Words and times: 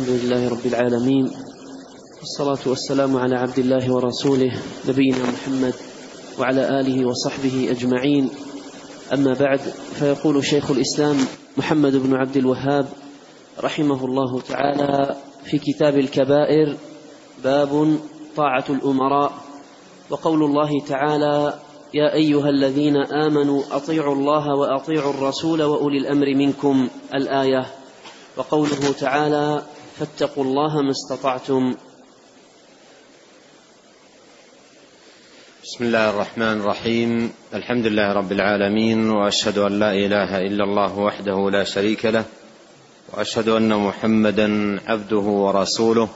الحمد 0.00 0.20
لله 0.24 0.48
رب 0.48 0.66
العالمين 0.66 1.32
والصلاة 2.20 2.58
والسلام 2.66 3.16
على 3.16 3.36
عبد 3.36 3.58
الله 3.58 3.92
ورسوله 3.94 4.52
نبينا 4.88 5.18
محمد 5.18 5.74
وعلى 6.38 6.80
آله 6.80 7.06
وصحبه 7.08 7.68
أجمعين. 7.70 8.30
أما 9.12 9.34
بعد 9.34 9.60
فيقول 9.98 10.44
شيخ 10.44 10.70
الإسلام 10.70 11.16
محمد 11.56 11.96
بن 11.96 12.14
عبد 12.14 12.36
الوهاب 12.36 12.86
رحمه 13.60 14.04
الله 14.04 14.40
تعالى 14.40 15.16
في 15.44 15.58
كتاب 15.58 15.98
الكبائر 15.98 16.76
باب 17.44 17.98
طاعة 18.36 18.64
الأمراء. 18.70 19.32
وقول 20.10 20.42
الله 20.42 20.70
تعالى 20.88 21.54
يا 21.94 22.14
أيها 22.14 22.48
الذين 22.48 22.96
آمنوا 22.96 23.62
أطيعوا 23.70 24.14
الله 24.14 24.54
وأطيعوا 24.54 25.10
الرسول 25.10 25.62
وأولي 25.62 25.98
الأمر 25.98 26.34
منكم 26.34 26.88
الآية. 27.14 27.66
وقوله 28.36 28.92
تعالى 29.00 29.62
فاتقوا 30.00 30.44
الله 30.44 30.82
ما 30.82 30.90
استطعتم. 30.90 31.74
بسم 35.64 35.84
الله 35.84 36.10
الرحمن 36.10 36.60
الرحيم. 36.60 37.32
الحمد 37.54 37.86
لله 37.86 38.12
رب 38.12 38.32
العالمين 38.32 39.10
وأشهد 39.10 39.58
أن 39.58 39.78
لا 39.78 39.92
إله 39.92 40.38
إلا 40.38 40.64
الله 40.64 40.98
وحده 40.98 41.50
لا 41.50 41.64
شريك 41.64 42.04
له 42.04 42.24
وأشهد 43.12 43.48
أن 43.48 43.68
محمدا 43.68 44.80
عبده 44.86 45.26
ورسوله 45.44 46.08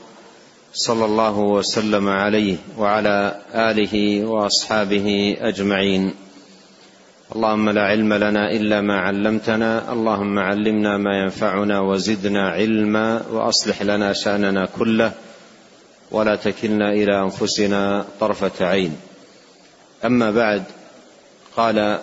صلى 0.73 1.05
الله 1.05 1.39
وسلم 1.39 2.09
عليه 2.09 2.57
وعلى 2.77 3.41
آله 3.53 4.25
وأصحابه 4.25 5.37
أجمعين. 5.39 6.24
اللهم 7.25 7.69
لا 7.69 7.85
علم 7.85 8.13
لنا 8.13 8.51
إلا 8.51 8.81
ما 8.81 8.99
علمتنا 8.99 9.93
اللهم 9.93 10.39
علمنا 10.39 10.97
ما 10.97 11.19
ينفعنا 11.19 11.79
وزدنا 11.79 12.49
علما 12.49 13.25
وأصلح 13.31 13.81
لنا 13.81 14.13
شأننا 14.13 14.65
كله 14.65 15.11
ولا 16.11 16.35
تكلنا 16.35 16.93
إلى 16.93 17.21
أنفسنا 17.21 18.05
طرفة 18.19 18.65
عين. 18.65 18.97
أما 20.05 20.31
بعد 20.31 20.63
قال 21.57 21.99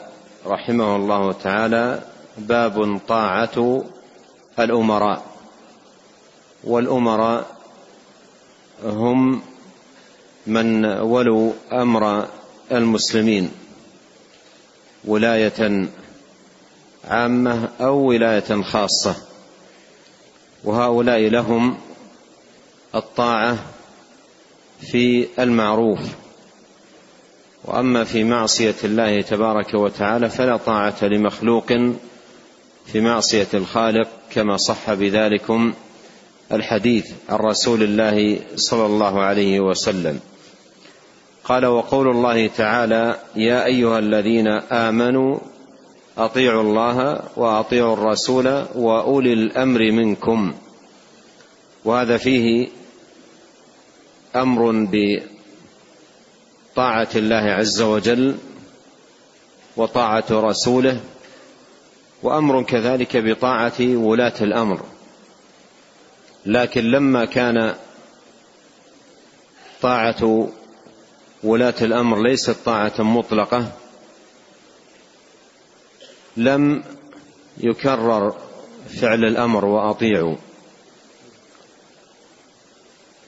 رحمه 0.46 0.96
الله 0.96 1.33
تعالى 1.33 2.00
باب 2.39 3.00
طاعة 3.08 3.84
الأمراء. 4.58 5.22
والأمراء 6.64 7.46
هم 8.84 9.42
من 10.46 10.84
ولوا 10.84 11.52
أمر 11.72 12.27
المسلمين. 12.72 13.61
ولاية 15.05 15.89
عامة 17.05 17.69
أو 17.81 17.97
ولاية 17.97 18.62
خاصة. 18.62 19.17
وهؤلاء 20.64 21.20
لهم 21.20 21.77
الطاعة 22.95 23.58
في 24.80 25.27
المعروف. 25.39 26.00
وأما 27.64 28.05
في 28.05 28.25
معصية 28.25 28.75
الله 28.84 29.20
تبارك 29.20 29.75
وتعالى 29.75 30.30
فلا 30.30 30.56
طاعة 30.56 31.05
لمخلوق 31.05 31.73
في 32.86 33.00
معصية 33.00 33.48
الخالق 33.55 34.08
كما 34.30 34.56
صح 34.56 34.92
بذلكم 34.95 35.73
الحديث 36.53 37.12
عن 37.28 37.36
رسول 37.36 37.83
الله 37.83 38.39
صلى 38.56 38.86
الله 38.86 39.20
عليه 39.20 39.61
وسلم. 39.61 40.20
قال 41.44 41.66
وقول 41.66 42.08
الله 42.08 42.46
تعالى 42.46 43.20
يا 43.36 43.64
أيها 43.64 43.98
الذين 43.98 44.48
آمنوا 44.72 45.38
أطيعوا 46.18 46.62
الله 46.62 47.22
وأطيعوا 47.36 47.94
الرسول 47.94 48.64
وأولي 48.74 49.32
الأمر 49.32 49.80
منكم. 49.92 50.54
وهذا 51.84 52.16
فيه 52.16 52.68
أمر 54.36 54.88
بطاعة 56.72 57.08
الله 57.16 57.36
عز 57.36 57.82
وجل 57.82 58.34
وطاعة 59.77 60.24
رسوله 60.30 61.00
وأمر 62.22 62.62
كذلك 62.62 63.17
بطاعة 63.17 63.80
ولاة 63.80 64.34
الأمر. 64.40 64.80
لكن 66.46 66.80
لما 66.80 67.24
كان 67.24 67.74
طاعة 69.83 70.48
ولاة 71.42 71.75
الأمر 71.83 72.23
ليست 72.23 72.57
طاعة 72.64 72.95
مطلقة 72.98 73.73
لم 76.36 76.83
يكرر 77.58 78.36
فعل 79.01 79.25
الأمر 79.25 79.64
وأطيعوا 79.64 80.36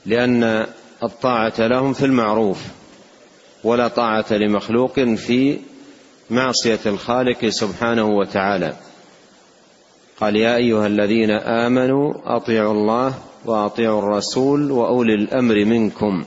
لأن 0.07 0.67
الطاعة 1.03 1.55
لهم 1.59 1.93
في 1.93 2.05
المعروف 2.05 2.59
ولا 3.65 3.89
طاعة 3.89 4.33
لمخلوق 4.33 5.01
في 5.01 5.59
معصية 6.31 6.81
الخالق 6.87 7.47
سبحانه 7.49 8.05
وتعالى. 8.05 8.77
قال 10.21 10.37
يا 10.37 10.57
أيها 10.57 10.87
الذين 10.87 11.31
آمنوا 11.31 12.15
أطيعوا 12.37 12.73
الله 12.73 13.15
وأطيعوا 13.45 13.99
الرسول 13.99 14.71
وأولي 14.71 15.15
الأمر 15.15 15.65
منكم. 15.65 16.25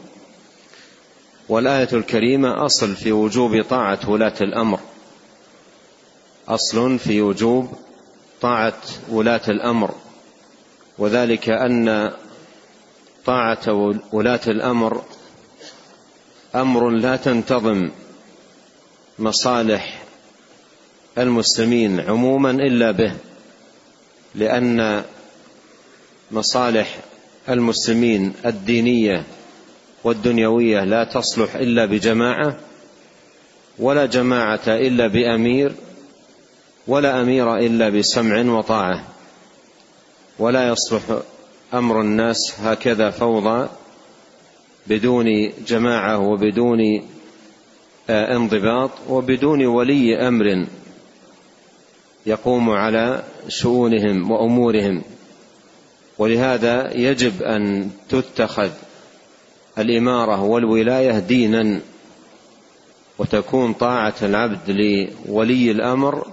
والآية 1.50 1.90
الكريمة 1.94 2.66
أصل 2.66 2.96
في 2.96 3.12
وجوب 3.12 3.62
طاعة 3.62 4.10
ولاة 4.10 4.34
الأمر. 4.42 4.80
أصل 6.48 7.00
في 7.00 7.22
وجوب 7.22 7.74
طاعة 8.42 8.82
ولاة 9.10 9.42
الأمر. 9.50 9.96
وذلك 10.98 11.50
أن 11.50 12.12
طاعة 13.26 13.94
ولاة 14.12 14.40
الأمر 14.48 15.04
أمر 16.56 16.90
لا 16.90 17.16
تنتظم 17.16 17.90
مصالح 19.20 20.04
المسلمين 21.18 22.00
عموما 22.00 22.52
إلا 22.52 22.92
به 22.92 23.14
لأن 24.36 25.04
مصالح 26.32 26.98
المسلمين 27.50 28.34
الدينية 28.46 29.24
والدنيوية 30.08 30.84
لا 30.84 31.04
تصلح 31.04 31.56
إلا 31.56 31.86
بجماعة 31.86 32.58
ولا 33.80 34.06
جماعة 34.06 34.68
إلا 34.68 35.08
بأمير 35.08 35.72
ولا 36.88 37.22
أمير 37.22 37.58
إلا 37.58 37.90
بسمع 37.90 38.58
وطاعة. 38.58 39.04
ولا 40.40 40.70
يصلح 40.70 41.02
أمر 41.74 42.02
الناس 42.02 42.54
هكذا 42.60 43.10
فوضى 43.10 43.70
بدون 44.88 45.52
جماعة 45.68 46.20
وبدون 46.20 46.80
آه، 48.10 48.36
انضباط 48.36 48.92
وبدون 49.10 49.66
ولي 49.66 50.28
أمر 50.28 50.66
يقوم 52.26 52.70
على 52.70 53.24
شؤونهم 53.48 54.32
وأمورهم. 54.32 55.02
ولهذا 56.18 56.94
يجب 56.94 57.44
أن 57.44 57.90
تتخذ 58.10 58.72
الإمارة 59.78 60.44
والولاية 60.44 61.20
دينا 61.20 61.80
وتكون 63.20 63.74
طاعة 63.74 64.14
العبد 64.22 64.70
لولي 64.70 65.72
الأمر 65.72 66.28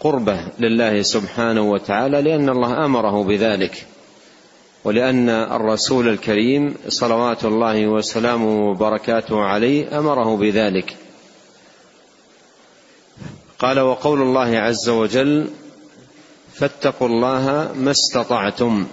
قربة 0.00 0.40
لله 0.58 1.02
سبحانه 1.02 1.70
وتعالى 1.70 2.22
لأن 2.22 2.48
الله 2.48 2.84
أمره 2.84 3.24
بذلك. 3.24 3.86
ولأن 4.84 5.28
الرسول 5.28 6.08
الكريم 6.08 6.74
صلوات 6.88 7.44
الله 7.44 7.86
وسلامه 7.86 8.70
وبركاته 8.70 9.40
عليه 9.40 9.98
أمره 9.98 10.36
بذلك. 10.36 10.96
قال 13.58 13.80
وقول 13.80 14.22
الله 14.22 14.58
عز 14.58 14.88
وجل 14.88 15.50
فاتقوا 16.54 17.08
الله 17.08 17.72
ما 17.76 17.90
استطعتم. 17.90 18.86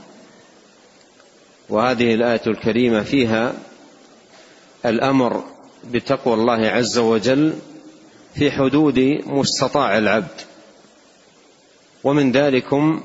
وهذه 1.69 2.13
الآية 2.13 2.41
الكريمة 2.47 3.03
فيها 3.03 3.53
الأمر 4.85 5.43
بتقوى 5.91 6.33
الله 6.33 6.67
عز 6.67 6.97
وجل 6.97 7.53
في 8.35 8.51
حدود 8.51 8.99
مستطاع 9.25 9.97
العبد. 9.97 10.41
ومن 12.03 12.31
ذلكم 12.31 13.01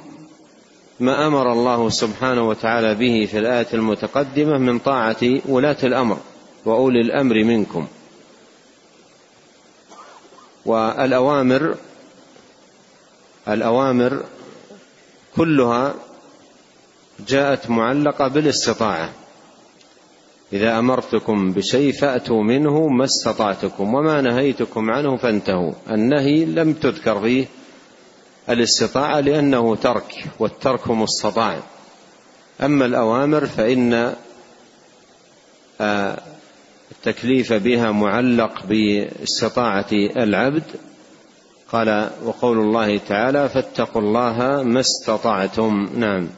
ما 1.00 1.26
أمر 1.26 1.52
الله 1.52 1.90
سبحانه 1.90 2.48
وتعالى 2.48 2.94
به 2.94 3.28
في 3.30 3.38
الآية 3.38 3.66
المتقدمة 3.74 4.58
من 4.58 4.78
طاعة 4.78 5.40
ولاة 5.48 5.76
الأمر 5.82 6.18
وأولي 6.64 7.00
الأمر 7.00 7.44
منكم. 7.44 7.86
والأوامر 10.66 11.74
الأوامر 13.48 14.24
كلها 15.36 15.94
جاءت 17.28 17.70
معلقة 17.70 18.28
بالاستطاعة. 18.28 19.10
إذا 20.52 20.78
أمرتكم 20.78 21.52
بشيء 21.52 21.92
فأتوا 21.92 22.42
منه 22.42 22.88
ما 22.88 23.04
استطعتكم 23.04 23.94
وما 23.94 24.20
نهيتكم 24.20 24.90
عنه 24.90 25.16
فانتهوا. 25.16 25.72
النهي 25.90 26.44
لم 26.44 26.72
تذكر 26.72 27.20
فيه 27.20 27.46
الاستطاعة 28.48 29.20
لأنه 29.20 29.76
ترك 29.76 30.24
والترك 30.38 30.90
مستطاع. 30.90 31.58
أما 32.62 32.84
الأوامر 32.84 33.46
فإن 33.46 34.14
آه، 35.80 36.18
التكليف 36.90 37.52
بها 37.52 37.90
معلق 37.90 38.66
باستطاعة 38.66 39.88
العبد. 39.92 40.62
قال 41.72 42.10
وقول 42.24 42.58
الله 42.58 42.98
تعالى 42.98 43.48
فاتقوا 43.48 44.02
الله 44.02 44.62
ما 44.62 44.80
استطعتم. 44.80 45.88
نعم. 45.96 46.28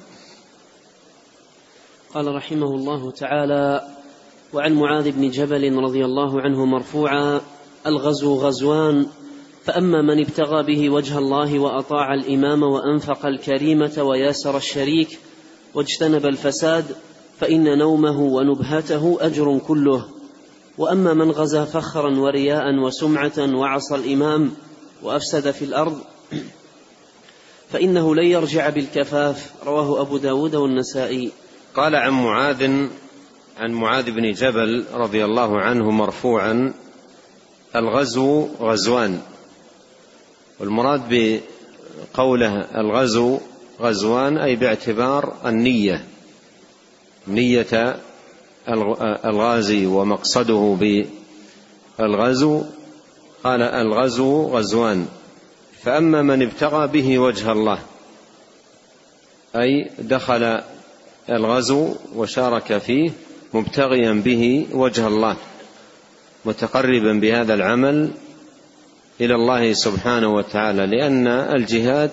قال 2.15 2.35
رحمه 2.35 2.67
الله 2.67 3.11
تعالى 3.11 3.89
وعن 4.53 4.73
معاذ 4.73 5.11
بن 5.11 5.31
جبل 5.31 5.77
رضي 5.77 6.05
الله 6.05 6.41
عنه 6.41 6.65
مرفوعا 6.65 7.41
الغزو 7.87 8.35
غزوان 8.35 9.07
فأما 9.65 10.03
من 10.03 10.21
ابتغى 10.21 10.63
به 10.63 10.91
وجه 10.91 11.19
الله 11.19 11.59
وأطاع 11.59 12.15
الإمام 12.15 12.63
وأنفق 12.63 13.27
الكريمة 13.27 14.03
وياسر 14.03 14.57
الشريك 14.57 15.19
واجتنب 15.75 16.27
الفساد 16.27 16.85
فإن 17.41 17.79
نومه 17.79 18.21
ونبهته 18.21 19.19
أجر 19.21 19.59
كله. 19.59 20.05
وأما 20.79 21.15
من 21.15 21.31
غزا 21.31 21.65
فخرا 21.65 22.19
ورياء 22.19 22.75
وسمعة 22.75 23.57
وعصى 23.57 23.95
الإمام 23.95 24.51
وأفسد 25.03 25.51
في 25.51 25.65
الأرض 25.65 25.99
فإنه 27.71 28.15
لن 28.15 28.27
يرجع 28.27 28.69
بالكفاف 28.69 29.53
رواه 29.67 30.01
أبو 30.01 30.17
داود 30.17 30.55
والنسائي. 30.55 31.33
قال 31.75 31.95
عن 31.95 32.11
معاذ 32.11 32.63
عن 33.59 33.73
معاذ 33.73 34.11
بن 34.11 34.33
جبل 34.33 34.85
رضي 34.93 35.25
الله 35.25 35.61
عنه 35.61 35.91
مرفوعا 35.91 36.73
الغزو 37.77 38.49
غزوان. 38.61 39.21
والمراد 40.61 41.03
بقوله 42.15 42.81
الغزو 42.81 43.39
غزوان 43.81 44.39
أي 44.39 44.57
باعتبار 44.57 45.37
النية 45.47 46.05
نية 47.29 47.97
الغازي 49.25 49.87
ومقصده 49.87 50.77
بالغزو. 51.99 52.63
قال 53.45 53.63
الغزو 53.63 54.49
غزوان. 54.49 55.07
فأما 55.83 56.23
من 56.23 56.43
ابتغى 56.43 56.87
به 56.87 57.19
وجه 57.19 57.53
الله 57.53 57.79
أي 59.57 59.91
دخل 59.99 60.61
الغزو 61.31 61.95
وشارك 62.17 62.79
فيه 62.79 63.11
مبتغيا 63.55 64.13
به 64.13 64.67
وجه 64.73 65.07
الله 65.07 65.37
متقربا 66.45 67.13
بهذا 67.13 67.55
العمل 67.55 68.11
إلى 69.21 69.35
الله 69.35 69.73
سبحانه 69.73 70.35
وتعالى 70.35 70.87
لأن 70.87 71.27
الجهاد 71.29 72.11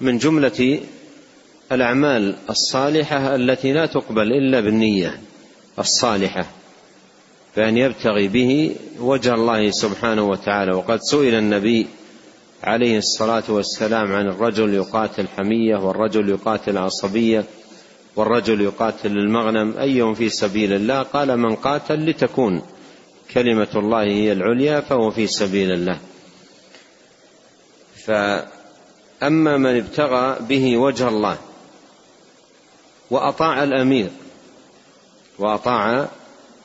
من 0.00 0.18
جملة 0.18 0.80
الأعمال 1.72 2.34
الصالحة 2.50 3.34
التي 3.34 3.72
لا 3.72 3.86
تقبل 3.86 4.32
إلا 4.32 4.60
بالنية 4.60 5.20
الصالحة 5.78 6.46
فان 7.54 7.76
يبتغي 7.76 8.28
به 8.28 8.76
وجه 9.00 9.34
الله 9.34 9.70
سبحانه 9.70 10.28
وتعالى. 10.28 10.72
وقد 10.72 10.98
سئل 11.00 11.34
النبي 11.34 11.86
عليه 12.64 12.98
الصلاة 12.98 13.42
والسلام 13.48 14.12
عن 14.12 14.28
الرجل 14.28 14.74
يقاتل 14.74 15.28
حمية 15.28 15.76
والرجل 15.76 16.28
يقاتل 16.28 16.78
عصبية 16.78 17.44
والرجل 18.18 18.60
يقاتل 18.60 19.12
المغنم 19.18 19.78
أيهم 19.78 20.14
في 20.14 20.28
سبيل 20.28 20.72
الله؟ 20.72 21.02
قال 21.02 21.36
من 21.36 21.54
قاتل 21.54 22.10
لتكون 22.10 22.62
كلمة 23.34 23.68
الله 23.74 24.02
هي 24.02 24.32
العليا 24.32 24.80
فهو 24.80 25.10
في 25.10 25.26
سبيل 25.26 25.72
الله. 25.72 25.98
فأما 28.06 29.56
من 29.56 29.76
ابتغى 29.76 30.36
به 30.40 30.76
وجه 30.76 31.08
الله 31.08 31.38
وأطاع 33.10 33.64
الأمير 33.64 34.10
وأطاع 35.38 36.08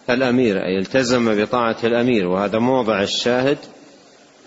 الأمير 0.10 0.58
أي 0.58 0.80
التزم 0.80 1.44
بطاعة 1.44 1.78
الأمير 1.84 2.28
وهذا 2.28 2.60
موضع 2.60 3.02
الشاهد 3.02 3.58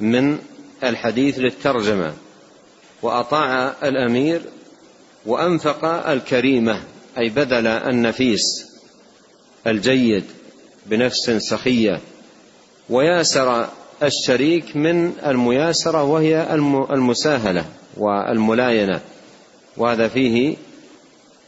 من 0.00 0.38
الحديث 0.84 1.38
للترجمة. 1.38 2.14
وأطاع 3.02 3.74
الأمير 3.82 4.42
وأنفق 5.26 5.84
الكريمة. 5.84 6.95
أي 7.18 7.28
بذل 7.28 7.66
النفيس 7.66 8.66
الجيد 9.66 10.24
بنفس 10.86 11.30
سخية 11.30 12.00
وياسر 12.90 13.68
الشريك 14.02 14.76
من 14.76 15.12
المياسرة 15.26 16.02
وهي 16.02 16.54
المساهلة 16.90 17.64
والملاينة. 17.96 19.00
وهذا 19.76 20.08
فيه 20.08 20.56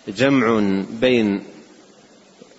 جمع 0.08 0.60
بين 0.90 1.42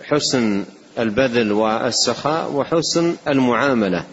حسن 0.03 0.65
البذل 0.99 1.51
والسخاء 1.51 2.51
وحسن 2.51 3.15
المعاملة 3.27 4.05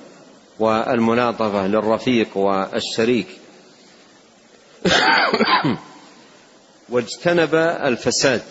والملاطفة 0.58 1.66
للرفيق 1.66 2.36
والشريك. 2.36 3.26
واجتنب 6.88 7.54
الفساد 7.54 8.42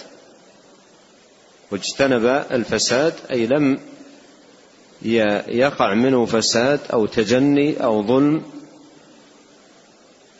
واجتنب 1.71 2.25
الفساد 2.51 3.13
أي 3.31 3.47
لم 3.47 3.79
يقع 5.47 5.93
منه 5.93 6.25
فساد 6.25 6.79
أو 6.93 7.05
تجني 7.05 7.83
أو 7.83 8.03
ظلم 8.03 8.43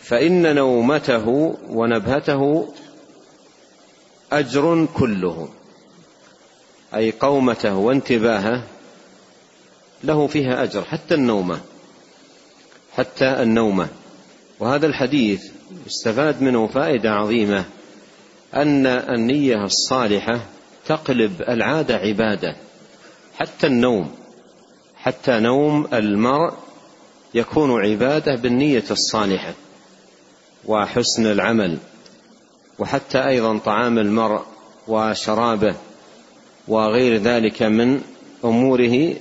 فإن 0.02 0.56
نومته 0.56 1.58
ونبهته 1.70 2.74
أجر 4.32 4.88
كله 4.94 5.50
أي 6.96 7.12
قومته 7.12 7.76
وانتباهه 7.76 8.64
له 10.04 10.28
فيها 10.28 10.64
أجر 10.64 10.84
حتى 10.84 11.14
النومة 11.14 11.62
حتى 12.98 13.26
النومة. 13.26 13.88
وهذا 14.60 14.88
الحديث 14.88 15.52
استفاد 15.88 16.42
منه 16.42 16.68
فائدة 16.68 17.12
عظيمة 17.12 17.66
أن 18.54 18.86
النية 18.88 19.64
الصالحة 19.64 20.40
تقلب 20.86 21.42
العادة 21.42 21.96
عبادة 21.96 22.56
حتى 23.38 23.68
النوم 23.68 24.12
حتى 24.98 25.40
نوم 25.40 25.88
المرء 25.94 26.54
يكون 27.34 27.86
عبادة 27.86 28.36
بالنية 28.36 28.84
الصالحة 28.92 29.54
وحسن 30.66 31.26
العمل 31.26 31.78
وحتى 32.80 33.28
أيضا 33.28 33.58
طعام 33.58 34.00
المرء 34.00 34.42
وشرابه 34.88 35.76
وغير 36.68 37.22
ذلك 37.22 37.64
من 37.64 38.02
أموره 38.46 39.14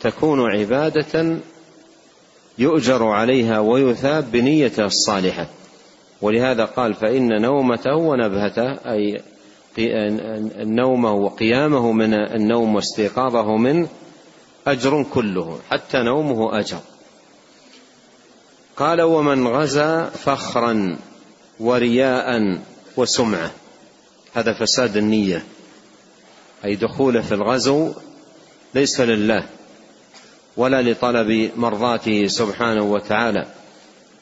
تكون 0.00 0.50
عبادة 0.50 1.36
يؤجر 2.58 3.06
عليها 3.06 3.60
ويثاب 3.60 4.30
بنيته 4.32 4.84
الصالحة. 4.84 5.48
ولهذا 6.22 6.64
قال 6.64 6.94
فإن 6.94 7.42
نومته 7.42 7.96
ونبهته 7.96 8.72
أي 8.72 9.22
نومه 10.58 11.12
وقيامه 11.12 11.92
من 11.92 12.14
النوم 12.14 12.74
واستيقاظه 12.74 13.56
منه 13.56 13.88
أجر 14.66 15.02
كله 15.02 15.58
حتى 15.70 15.98
نومه 15.98 16.58
أجر. 16.58 16.78
قال 18.76 19.02
ومن 19.02 19.46
غزا 19.46 20.04
فخرا 20.04 20.98
ورياء 21.60 22.58
وسمعة. 22.96 23.50
هذا 24.34 24.52
فساد 24.52 24.96
النية. 24.96 25.44
أي 26.64 26.74
دخوله 26.76 27.20
في 27.20 27.34
الغزو 27.34 27.92
ليس 28.74 29.00
لله 29.00 29.46
ولا 30.56 30.82
لطلب 30.82 31.50
مرضاته 31.56 32.26
سبحانه 32.26 32.82
وتعالى 32.82 33.46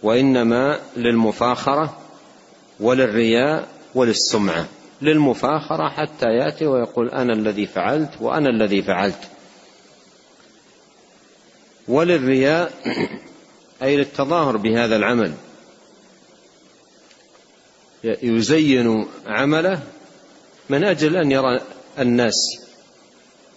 وإنما 0.03 0.81
للمفاخرة 0.97 1.99
وللرياء 2.81 3.69
وللسمعة. 3.95 4.67
للمفاخرة 5.03 5.89
حتى 5.89 6.27
يأتي 6.27 6.67
ويقول 6.67 7.09
أنا 7.09 7.33
الذي 7.33 7.67
فعلت 7.67 8.11
وأنا 8.21 8.51
الذي 8.51 8.83
فعلت. 8.83 9.21
وللرياء 11.89 12.73
أي 13.83 13.97
للتظاهر 13.97 14.57
بهذا 14.57 14.97
العمل. 14.97 15.33
يزين 18.05 19.07
عمله 19.27 19.83
من 20.71 20.85
أجل 20.85 21.17
أن 21.17 21.33
يرى 21.33 21.61
الناس 21.99 22.35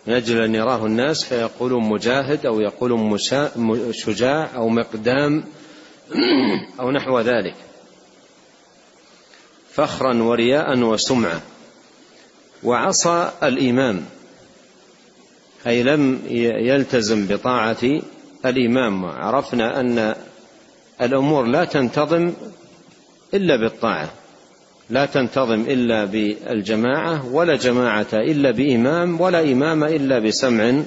من 0.08 0.14
أجل 0.14 0.42
أن 0.44 0.56
يراه 0.56 0.86
الناس 0.86 1.24
فيقولون 1.24 1.90
مجاهد 1.90 2.46
أو 2.46 2.60
يقولون 2.60 3.18
شجاع 3.92 4.56
أو 4.56 4.70
مقدام 4.70 5.44
أو 6.80 6.92
نحو 6.92 7.20
ذلك. 7.20 7.56
فخرا 9.78 10.24
ورياء 10.24 10.80
وسمعة 10.80 11.42
وعصى 12.64 13.32
الإمام. 13.44 14.06
أي 15.68 15.84
لم 15.84 16.20
يلتزم 16.68 17.28
بطاعة 17.28 18.02
الإمام. 18.46 19.06
عرفنا 19.06 19.80
أن 19.80 20.16
الأمور 21.02 21.46
لا 21.46 21.66
تنتظم 21.66 22.34
إلا 23.34 23.56
بالطاعة. 23.56 24.10
لا 24.90 25.06
تنتظم 25.06 25.62
إلا 25.62 26.06
بالجماعة 26.06 27.34
ولا 27.34 27.56
جماعة 27.56 28.08
إلا 28.14 28.52
بإمام 28.52 29.22
ولا 29.22 29.42
إمام 29.42 29.84
إلا 29.84 30.20
بسمع 30.20 30.82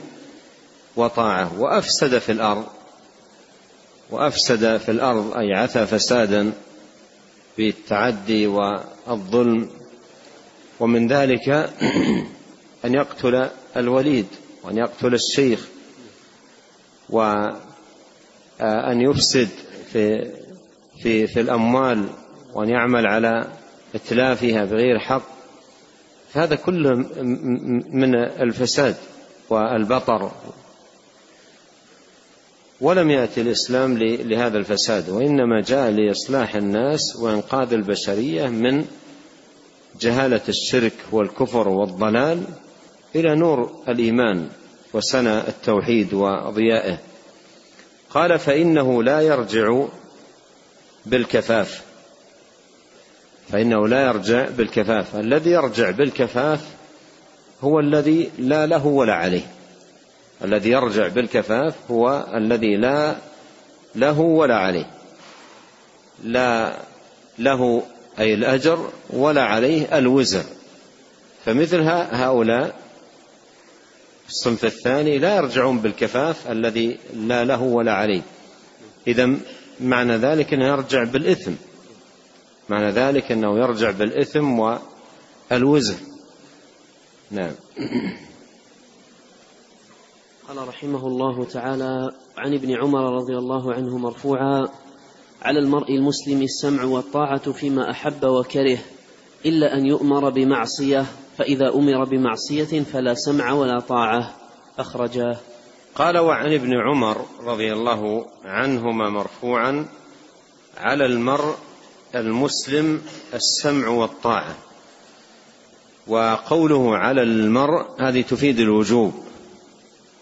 وطاعة. 0.97 1.61
وأفسد 1.61 2.19
في 2.19 2.33
الأرض. 2.33 2.67
وأفسد 4.11 4.77
في 4.77 4.91
الأرض 4.91 5.37
أي 5.37 5.55
عثى 5.55 5.87
فسادا 5.87 6.53
بالتعدي 7.59 8.47
والظلم 8.47 9.69
ومن 10.81 11.09
ذلك 11.09 11.49
أن 12.85 12.95
يقتل 12.95 13.49
الوليد 13.77 14.27
وأن 14.63 14.79
يقتل 14.79 15.15
الشيخ 15.15 15.69
وأن 17.09 19.01
يفسد 19.01 19.49
في 19.93 20.33
في 21.03 21.27
في 21.27 21.41
الأموال 21.41 22.09
وأن 22.55 22.69
يعمل 22.69 23.07
على 23.07 23.47
إتلافها 23.95 24.65
بغير 24.65 24.99
حق. 24.99 25.23
هذا 26.33 26.55
كله 26.55 26.95
من 27.93 28.15
الفساد 28.15 28.97
والبطر. 29.49 30.33
ولم 32.81 33.11
يأتي 33.11 33.41
الإسلام 33.41 33.99
لهذا 33.99 34.59
الفساد 34.59 35.09
وإنما 35.09 35.61
جاء 35.61 35.91
لإصلاح 35.91 36.55
الناس 36.55 37.17
وإنقاذ 37.17 37.73
البشرية 37.73 38.49
من 38.49 38.85
جهالة 40.01 40.41
الشرك 40.49 40.93
والكفر 41.13 41.69
والضلال 41.69 42.45
إلى 43.15 43.35
نور 43.35 43.83
الإيمان 43.89 44.49
وسنى 44.95 45.39
التوحيد 45.39 46.15
وضيائه. 46.15 46.99
قال 48.11 48.39
فإنه 48.39 49.03
لا 49.03 49.21
يرجع 49.21 49.85
بالكفاف. 51.07 51.83
فإنه 53.53 53.89
لا 53.89 54.07
يرجع 54.07 54.49
بالكفاف. 54.49 55.17
الذي 55.17 55.51
يرجع 55.51 55.91
بالكفاف 55.91 56.61
هو 57.61 57.81
الذي 57.81 58.31
لا 58.39 58.67
له 58.67 58.87
ولا 58.87 59.15
عليه. 59.15 59.60
الذي 60.45 60.71
يرجع 60.71 61.09
بالكفاف 61.09 61.75
هو 61.91 62.27
الذي 62.35 62.77
لا 62.77 63.17
له 63.95 64.21
ولا 64.21 64.57
عليه. 64.57 64.91
لا 66.25 66.77
له 67.39 67.83
أي 68.19 68.35
الأجر 68.35 68.91
ولا 69.11 69.43
عليه 69.43 69.99
الوزر 69.99 70.45
فمثل 71.45 71.81
هؤلاء 72.13 72.81
الصنف 74.29 74.65
الثاني 74.65 75.19
لا 75.19 75.37
يرجعون 75.37 75.79
بالكفاف 75.79 76.51
الذي 76.51 76.99
لا 77.15 77.45
له 77.45 77.63
ولا 77.63 77.93
عليه. 77.93 78.23
إذا 79.07 79.37
معنى 79.81 80.17
ذلك 80.17 80.55
أنه 80.55 80.67
يرجع 80.67 81.05
بالإثم. 81.05 81.53
معنى 82.69 82.91
ذلك 82.91 83.33
أنه 83.33 83.59
يرجع 83.59 83.91
بالإثم 83.91 84.59
والوزر 85.51 85.97
نعم. 87.31 87.53
قال 90.51 90.69
رحمه 90.69 91.07
الله 91.07 91.45
تعالى 91.45 92.11
عن 92.39 92.55
ابن 92.55 92.83
عمر 92.83 93.15
رضي 93.15 93.39
الله 93.39 93.73
عنه 93.75 93.99
مرفوعا 93.99 94.69
على 95.43 95.59
المرء 95.59 95.95
المسلم 95.95 96.43
السمع 96.43 96.85
والطاعة 96.85 97.53
فيما 97.53 97.91
أحب 97.91 98.25
وكره 98.25 98.79
إلا 99.47 99.75
أن 99.75 99.87
يؤمر 99.87 100.31
بمعصية 100.31 101.07
فإذا 101.39 101.75
أمر 101.75 102.05
بمعصية 102.05 102.83
فلا 102.83 103.15
سمع 103.15 103.53
ولا 103.53 103.81
طاعة. 103.81 104.37
أخرجاه. 104.79 105.37
قال 105.95 106.19
وعن 106.19 106.53
ابن 106.53 106.75
عمر 106.75 107.17
رضي 107.45 107.73
الله 107.73 108.27
عنهما 108.45 109.11
مرفوعا 109.11 109.87
على 110.77 111.07
المرء 111.07 111.55
المسلم 112.15 113.03
السمع 113.35 113.89
والطاعة. 113.89 114.57
وقوله 116.07 116.97
على 116.97 117.23
المرء 117.23 117.87
هذه 117.99 118.23
تفيد 118.23 118.61
الوجوب. 118.61 119.30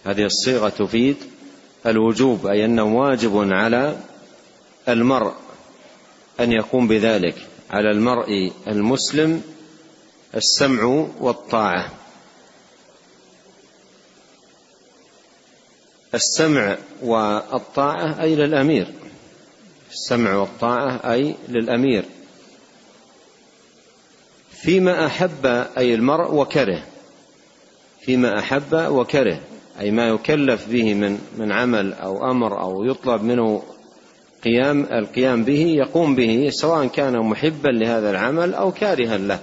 هذه 0.05 0.25
الصيغة 0.25 0.69
تفيد 0.69 1.17
الوجوب 1.87 2.47
أي 2.47 2.65
أنه 2.65 2.85
واجب 2.85 3.53
على 3.53 3.97
المرء 4.89 5.33
أن 6.41 6.53
يقوم 6.53 6.89
بذلك 6.89 7.35
على 7.71 7.91
المرء 7.91 8.53
المسلم 8.67 9.43
السمع 10.35 11.09
والطاعة. 11.21 11.93
السمع 16.15 16.79
والطاعة 17.03 18.23
أي 18.23 18.35
للأمير. 18.37 18.87
السمع 19.91 20.35
والطاعة 20.35 21.13
أي 21.13 21.35
للأمير. 21.49 22.05
فيما 24.51 25.07
أحب 25.07 25.47
أي 25.79 25.95
المرء 25.95 26.35
وكره. 26.35 26.87
فيما 28.01 28.39
أحب 28.39 28.73
وكره. 28.73 29.41
أي 29.81 29.91
ما 29.91 30.09
يكلف 30.09 30.69
به 30.69 30.95
من 30.95 31.19
من 31.39 31.53
عمل 31.53 31.93
أو 31.93 32.31
أمر 32.31 32.61
أو 32.61 32.85
يطلب 32.85 33.23
منه 33.23 33.63
قيام 34.45 34.87
القيام 34.93 35.45
به 35.45 35.61
يقوم 35.79 36.15
به 36.15 36.49
سواء 36.51 36.87
كان 36.87 37.19
محبا 37.19 37.69
لهذا 37.69 38.11
العمل 38.11 38.55
أو 38.55 38.73
كارها 38.73 39.19
له 39.19 39.41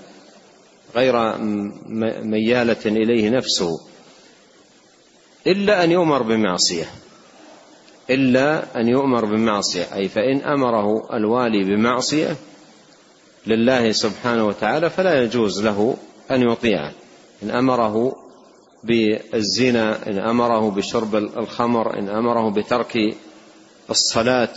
غير 0.96 1.38
ميالة 2.24 2.86
إليه 2.86 3.30
نفسه. 3.30 3.80
إلا 5.48 5.84
أن 5.84 5.92
يؤمر 5.92 6.24
بمعصية. 6.24 6.86
إلا 8.10 8.80
أن 8.80 8.88
يؤمر 8.88 9.25
بمعصية. 9.25 9.84
أي 9.94 10.08
فإن 10.08 10.42
أمره 10.42 11.15
الوالي 11.15 11.63
بمعصية 11.63 12.36
لله 13.48 13.92
سبحانه 13.92 14.48
وتعالى 14.48 14.89
فلا 14.89 15.24
يجوز 15.24 15.63
له 15.63 15.98
أن 16.32 16.42
يطيعه. 16.42 16.92
إن 17.44 17.51
أمره 17.51 18.25
بالزنا 18.86 20.08
إن 20.08 20.20
أمره 20.20 20.72
بشرب 20.72 21.15
الخمر 21.15 22.00
إن 22.00 22.10
أمره 22.10 22.50
بترك 22.50 23.15
الصلاة 23.89 24.54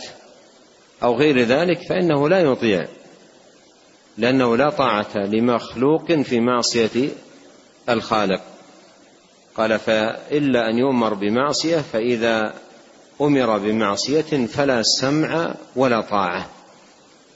أو 1.03 1.15
غير 1.15 1.41
ذلك 1.41 1.79
فإنه 1.89 2.29
لا 2.29 2.39
يطيع 2.39 2.87
لأنه 4.17 4.57
لا 4.57 4.69
طاعة 4.69 5.17
لمخلوق 5.17 6.11
في 6.11 6.39
معصية 6.39 7.09
الخالق. 7.89 8.41
قال 9.55 9.79
فإلا 9.79 10.69
أن 10.69 10.77
يؤمر 10.77 11.13
بمعصية 11.13 11.77
فإذا 11.77 12.53
أمر 13.21 13.57
بمعصية 13.57 14.45
فلا 14.45 14.83
سمع 14.83 15.55
ولا 15.75 16.01
طاعة 16.01 16.49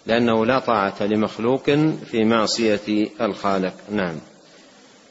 لأنه 0.05 0.45
لا 0.45 0.59
طاعة 0.59 1.03
لمخلوق 1.03 1.63
في 2.11 2.23
معصية 2.25 3.07
الخالق. 3.21 3.73
نعم. 3.91 4.15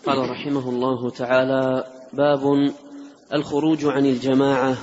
قال 0.07 0.31
رحمه 0.31 0.69
الله 0.69 1.11
تعالى 1.11 1.85
باب 2.13 2.73
الخروج 3.35 3.85
عن 3.85 4.07
الجماعة. 4.07 4.77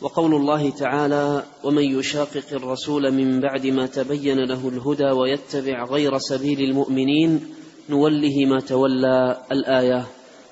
وقول 0.00 0.34
الله 0.34 0.70
تعالى 0.70 1.42
ومن 1.64 1.82
يشاقق 1.82 2.44
الرسول 2.52 3.10
من 3.10 3.40
بعد 3.40 3.66
ما 3.66 3.86
تبين 3.86 4.38
له 4.38 4.68
الهدى 4.68 5.10
ويتبع 5.10 5.84
غير 5.84 6.18
سبيل 6.18 6.60
المؤمنين 6.60 7.54
نوله 7.90 8.46
ما 8.46 8.60
تولى 8.60 9.38
الآية. 9.52 10.06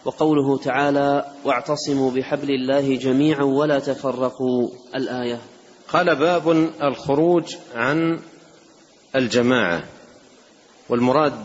وقوله 0.04 0.58
تعالى 0.58 1.24
واعتصموا 1.44 2.10
بحبل 2.10 2.50
الله 2.50 2.96
جميعا 2.96 3.42
ولا 3.42 3.78
تفرقوا 3.78 4.68
الآية. 4.94 5.40
قال 5.88 6.16
باب 6.16 6.70
الخروج 6.82 7.56
عن 7.74 8.20
الجماعة. 9.16 9.84
والمراد 10.88 11.44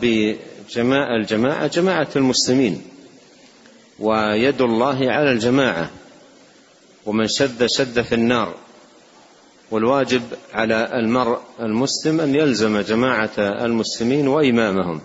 بجماعة 0.67 1.15
الجماعة 1.15 1.67
جماعة 1.67 2.07
المسلمين 2.15 2.81
ويد 3.99 4.61
الله 4.61 5.11
على 5.11 5.31
الجماعة 5.31 5.89
ومن 7.05 7.27
شد 7.27 7.65
شد 7.65 8.01
في 8.01 8.15
النار 8.15 8.55
والواجب 9.71 10.21
على 10.53 10.89
المرء 10.93 11.39
المسلم 11.59 12.21
أن 12.21 12.35
يلزم 12.35 12.79
جماعة 12.79 13.31
المسلمين 13.37 14.27
وإمامهم 14.27 15.01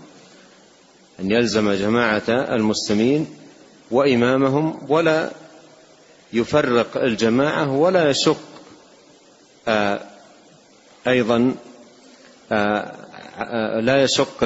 أن 1.19 1.31
يلزم 1.31 1.71
جماعة 1.71 2.29
المسلمين 2.29 3.27
وإمامهم 3.91 4.79
ولا 4.89 5.31
يفرق 6.33 6.97
الجماعة 6.97 7.71
ولا 7.71 8.09
يشق 8.09 8.41
آه، 9.67 10.01
أيضا 11.07 11.55
آه، 12.51 12.95
آه، 13.37 13.79
لا 13.79 14.03
يشق 14.03 14.43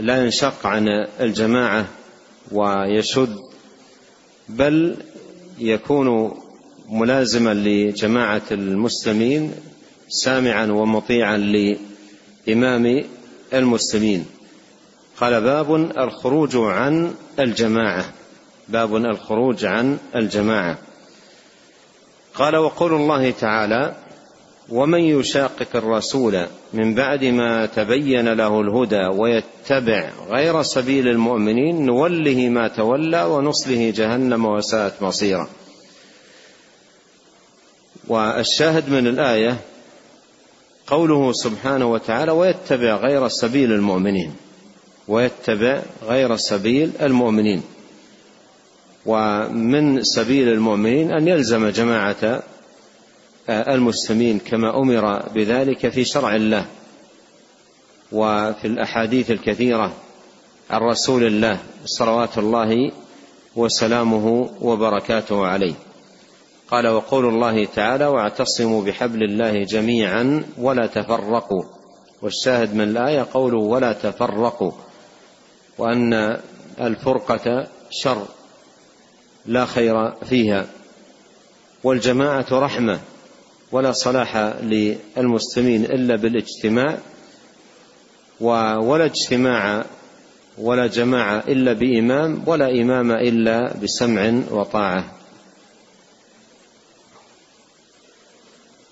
لا 0.00 0.24
ينشق 0.24 0.66
عن 0.66 0.88
الجماعة 1.20 1.86
ويشد 2.52 3.36
بل 4.48 4.96
يكون 5.58 6.34
ملازما 6.88 7.54
لجماعة 7.54 8.42
المسلمين 8.50 9.54
سامعا 10.08 10.66
ومطيعا 10.66 11.36
لإمام 11.36 13.04
المسلمين. 13.54 14.26
قال 15.20 15.40
باب 15.40 15.74
الخروج 15.74 16.56
عن 16.56 17.14
الجماعة. 17.38 18.04
باب 18.68 18.96
الخروج 18.96 19.64
عن 19.64 19.98
الجماعة. 20.16 20.78
قال 22.34 22.56
وقول 22.56 22.92
الله 22.94 23.30
تعالى 23.30 23.96
ومن 24.68 25.00
يشاقق 25.00 25.76
الرسول 25.76 26.46
من 26.72 26.94
بعد 26.94 27.24
ما 27.24 27.66
تبين 27.66 28.28
له 28.28 28.60
الهدى 28.60 29.06
ويتبع 29.06 30.10
غير 30.28 30.62
سبيل 30.62 31.08
المؤمنين 31.08 31.86
نوله 31.86 32.48
ما 32.48 32.68
تولى 32.68 33.24
ونصله 33.24 33.90
جهنم 33.90 34.44
وساءت 34.44 35.02
مصيرا 35.02 35.48
والشاهد 38.08 38.90
من 38.90 39.06
الآية 39.06 39.56
قوله 40.86 41.32
سبحانه 41.32 41.86
وتعالى 41.92 42.32
ويتبع 42.32 42.96
غير 42.96 43.28
سبيل 43.28 43.72
المؤمنين 43.72 44.34
ويتبع 45.08 45.82
غير 46.02 46.36
سبيل 46.36 46.90
المؤمنين. 47.02 47.62
ومن 49.06 50.02
سبيل 50.02 50.48
المؤمنين 50.48 51.12
أن 51.12 51.28
يلزم 51.28 51.68
جماعة 51.68 52.42
المسلمين 53.50 54.38
كما 54.38 54.78
أمر 54.78 55.28
بذلك 55.34 55.88
في 55.88 56.04
شرع 56.04 56.36
الله 56.36 56.66
وفي 58.12 58.64
الأحاديث 58.64 59.30
الكثيرة 59.30 59.92
عن 60.70 60.80
رسول 60.80 61.26
الله 61.26 61.58
صلوات 61.84 62.38
الله 62.38 62.92
وسلامه 63.56 64.50
وبركاته 64.60 65.46
عليه. 65.46 65.74
قال 66.70 66.88
وقول 66.88 67.24
الله 67.24 67.64
تعالى 67.64 68.06
واعتصموا 68.06 68.82
بحبل 68.82 69.22
الله 69.22 69.64
جميعا 69.64 70.44
ولا 70.58 70.86
تفرقوا 70.86 71.64
والشاهد 72.22 72.74
من 72.74 72.80
الآية 72.80 73.26
قوله 73.34 73.58
ولا 73.58 73.92
تفرقوا 73.92 74.72
وأن 75.78 76.40
الفرقة 76.80 77.66
شر 77.90 78.26
لا 79.46 79.66
خير 79.66 80.10
فيها. 80.10 80.66
والجماعة 81.84 82.46
رحمة. 82.52 83.00
ولا 83.72 83.92
صلاح 83.92 84.36
للمسلمين 84.62 85.84
إلا 85.84 86.16
بالاجتماع 86.16 86.98
ولا 88.40 89.04
اجتماع 89.04 89.84
ولا 90.58 90.86
جماعة 90.86 91.38
إلا 91.48 91.72
بإمام 91.72 92.42
ولا 92.46 92.70
إمام 92.70 93.10
إلا 93.10 93.76
بسمع 93.82 94.40
وطاعة 94.50 95.04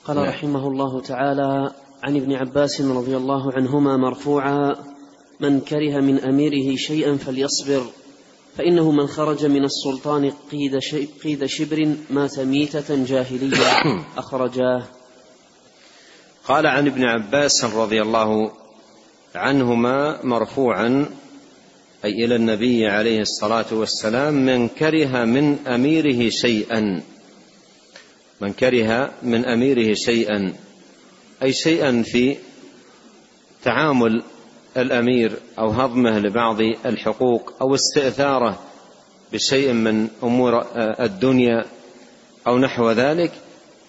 قال 0.05 0.17
نعم. 0.17 0.29
رحمه 0.29 0.69
الله 0.69 1.01
تعالى 1.01 1.71
عن 2.03 2.17
ابن 2.17 2.33
عباس 2.33 2.81
رضي 2.81 3.17
الله 3.17 3.53
عنهما 3.53 3.97
مرفوعا 3.97 4.77
من 5.41 5.61
كره 5.61 6.01
من 6.01 6.19
أميره 6.19 6.77
شيئا 6.77 7.17
فليصبر 7.17 7.83
فإنه 8.57 8.91
من 8.91 9.07
خرج 9.07 9.47
من 9.47 9.65
السلطان 9.65 10.33
قيد, 10.51 10.79
قيد 11.25 11.47
شبر 11.47 11.95
مات 12.11 12.39
ميتة 12.39 13.05
جاهلية. 13.05 13.67
أخرجاه. 14.19 14.83
قال 16.45 16.67
عن 16.67 16.87
ابن 16.87 17.05
عباس 17.05 17.65
رضي 17.65 18.03
الله 18.03 18.53
عنهما 19.35 20.25
مرفوعا 20.25 21.07
أي 22.05 22.25
إلى 22.25 22.37
النبي 22.37 22.87
عليه 22.87 23.21
الصلاة 23.21 23.67
والسلام 23.73 24.35
من 24.35 24.69
كره 24.69 25.25
من 25.25 25.67
أميره 25.67 26.31
شيئا. 26.31 27.03
من 28.41 28.53
كره 28.53 29.13
من 29.23 29.45
أميره 29.45 29.95
شيئا. 29.95 30.55
أي 31.43 31.53
شيئا 31.53 32.03
في 32.03 32.37
تعامل 33.65 34.23
الأمير 34.77 35.33
أو 35.59 35.71
هضمه 35.71 36.19
لبعض 36.19 36.61
الحقوق 36.87 37.53
أو 37.61 37.75
استئثاره 37.75 38.59
بشيء 39.33 39.73
من 39.73 40.09
أمور 40.23 40.67
الدنيا 40.77 41.65
أو 42.47 42.59
نحو 42.59 42.91
ذلك 42.91 43.33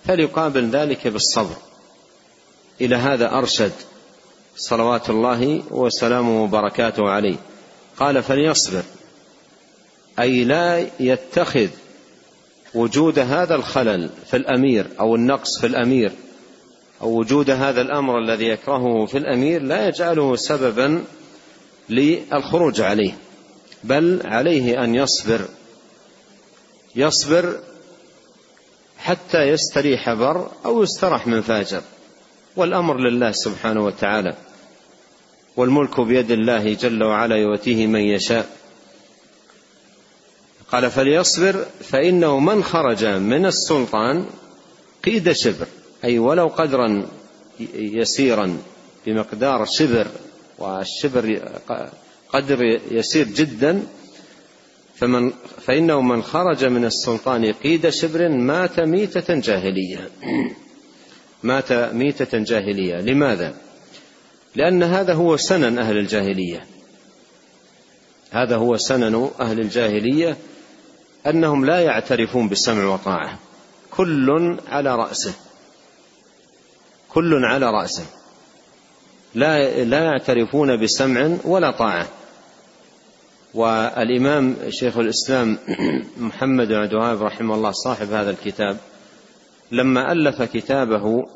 فليقابل 0.06 0.70
ذلك 0.70 1.08
بالصبر. 1.08 1.56
إلى 2.82 2.96
هذا 2.96 3.38
أرشد 3.38 3.72
صلوات 4.56 5.10
الله 5.10 5.64
وسلامه 5.72 6.44
وبركاته 6.44 7.10
عليه. 7.10 7.38
قال 7.98 8.24
فليصبر. 8.24 8.84
أي 10.20 10.44
لا 10.44 10.88
يتخذ 11.00 11.70
وجود 12.74 13.20
هذا 13.20 13.56
الخلل 13.56 14.10
في 14.30 14.38
الأمير 14.38 14.88
أو 15.00 15.16
النقص 15.16 15.60
في 15.60 15.68
الأمير 15.68 16.12
أو 17.02 17.20
وجود 17.20 17.50
هذا 17.50 17.82
الأمر 17.82 18.20
الذي 18.20 18.48
يكرهه 18.48 19.06
في 19.06 19.18
الأمير 19.18 19.62
لا 19.62 19.88
يجعله 19.88 20.36
سببا 20.36 21.04
للخروج 21.90 22.82
عليه 22.82 23.18
بل 23.84 24.22
عليه 24.26 24.84
أن 24.84 24.96
يصبر 24.96 25.42
يصبر 26.96 27.60
حتى 28.98 29.42
يستريح 29.42 30.14
بر 30.14 30.52
أو 30.66 30.84
يسترح 30.84 31.28
من 31.28 31.42
فاجر. 31.42 31.82
والأمر 32.56 32.98
لله 32.98 33.32
سبحانه 33.32 33.86
وتعالى 33.86 34.36
والملك 35.56 36.00
بيد 36.02 36.32
الله 36.32 36.74
جل 36.74 37.04
وعلا 37.04 37.36
يؤتيه 37.36 37.88
من 37.88 38.00
يشاء. 38.00 38.50
قال 40.72 40.92
فليصبر 40.92 41.66
فإنه 41.84 42.40
من 42.40 42.64
خرج 42.64 43.06
من 43.06 43.46
السلطان 43.46 44.26
قيد 45.06 45.32
شبر. 45.32 45.68
أي 46.04 46.20
ولو 46.20 46.48
قدرا 46.48 47.08
يسيرا 47.76 48.58
بمقدار 49.06 49.66
شبر 49.66 50.08
والشبر 50.60 51.40
قدر 52.34 52.80
يسير 52.92 53.28
جدا 53.28 53.84
فمن 54.96 55.32
فإنه 55.66 56.02
من 56.02 56.24
خرج 56.24 56.66
من 56.66 56.86
السلطان 56.86 57.54
قيد 57.54 57.90
شبر 57.90 58.30
مات 58.30 58.80
ميتة 58.80 59.36
جاهلية. 59.36 60.10
مات 61.44 61.74
ميتة 61.74 62.38
جاهلية. 62.38 62.96
لماذا؟ 62.96 63.54
لأن 64.56 64.84
هذا 64.84 65.14
هو 65.14 65.38
سنن 65.38 65.80
أهل 65.80 65.98
الجاهلية. 65.98 66.66
هذا 68.32 68.56
هو 68.56 68.78
سنن 68.78 69.30
أهل 69.40 69.60
الجاهلية 69.60 70.38
أنهم 71.28 71.66
لا 71.66 71.80
يعترفون 71.80 72.48
بالسمع 72.48 72.86
والطاعة. 72.86 73.40
كل 73.92 74.58
على 74.68 74.96
رأسه. 74.96 75.34
كل 77.14 77.46
على 77.46 77.66
رأسه. 77.66 78.06
لا 79.36 79.84
لا 79.84 80.04
يعترفون 80.04 80.84
بسمع 80.84 81.38
ولا 81.46 81.72
طاعة. 81.72 82.08
والإمام 83.54 84.56
شيخ 84.70 84.98
الإسلام 84.98 85.58
محمد 86.18 86.68
بن 86.68 86.76
عبد 86.76 86.92
الوهاب 86.92 87.24
رحمه 87.24 87.56
الله 87.56 87.72
صاحب 87.72 88.14
هذا 88.14 88.30
الكتاب 88.30 88.78
لما 89.72 90.12
ألف 90.12 90.42
كتابه 90.42 91.28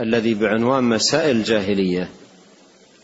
الذي 0.00 0.34
بعنوان 0.34 0.84
مسائل 0.84 1.36
الجاهلية 1.36 2.10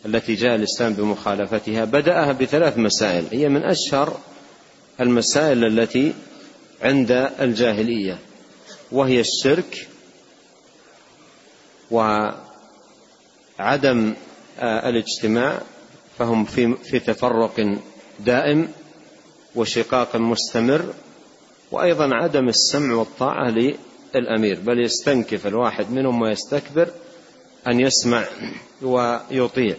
التي 0.06 0.34
جاء 0.34 0.54
الإسلام 0.54 0.92
بمخالفتها 0.92 1.84
بدأها 1.84 2.32
بثلاث 2.32 2.78
مسائل. 2.78 3.24
هي 3.32 3.48
من 3.48 3.62
أشهر 3.62 4.18
المسائل 5.00 5.64
التي 5.64 6.14
عند 6.82 7.10
الجاهلية 7.40 8.18
وهي 8.92 9.20
الشرك 9.20 9.88
وعدم 13.58 14.14
آه، 14.58 14.88
الاجتماع 14.88 15.60
فهم 16.18 16.44
في 16.44 16.74
في 16.74 16.98
تفرق 16.98 17.78
دائم 18.20 18.68
وشقاق 19.54 20.16
مستمر 20.16 20.94
وأيضا 21.70 22.14
عدم 22.14 22.48
السمع 22.48 22.94
والطاعة 22.94 23.50
للأمير. 24.14 24.60
بل 24.60 24.84
يستنكف 24.84 25.46
الواحد 25.46 25.90
منهم 25.90 26.22
ويستكبر 26.22 26.88
أن 27.66 27.80
يسمع 27.80 28.24
ويطيع. 28.82 29.76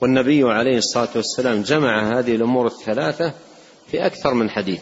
والنبي 0.00 0.42
عليه 0.42 0.78
الصلاة 0.78 1.08
والسلام 1.16 1.62
جمع 1.62 2.18
هذه 2.18 2.34
الأمور 2.34 2.66
الثلاثة 2.66 3.32
في 3.90 4.06
أكثر 4.06 4.34
من 4.34 4.50
حديث 4.50 4.80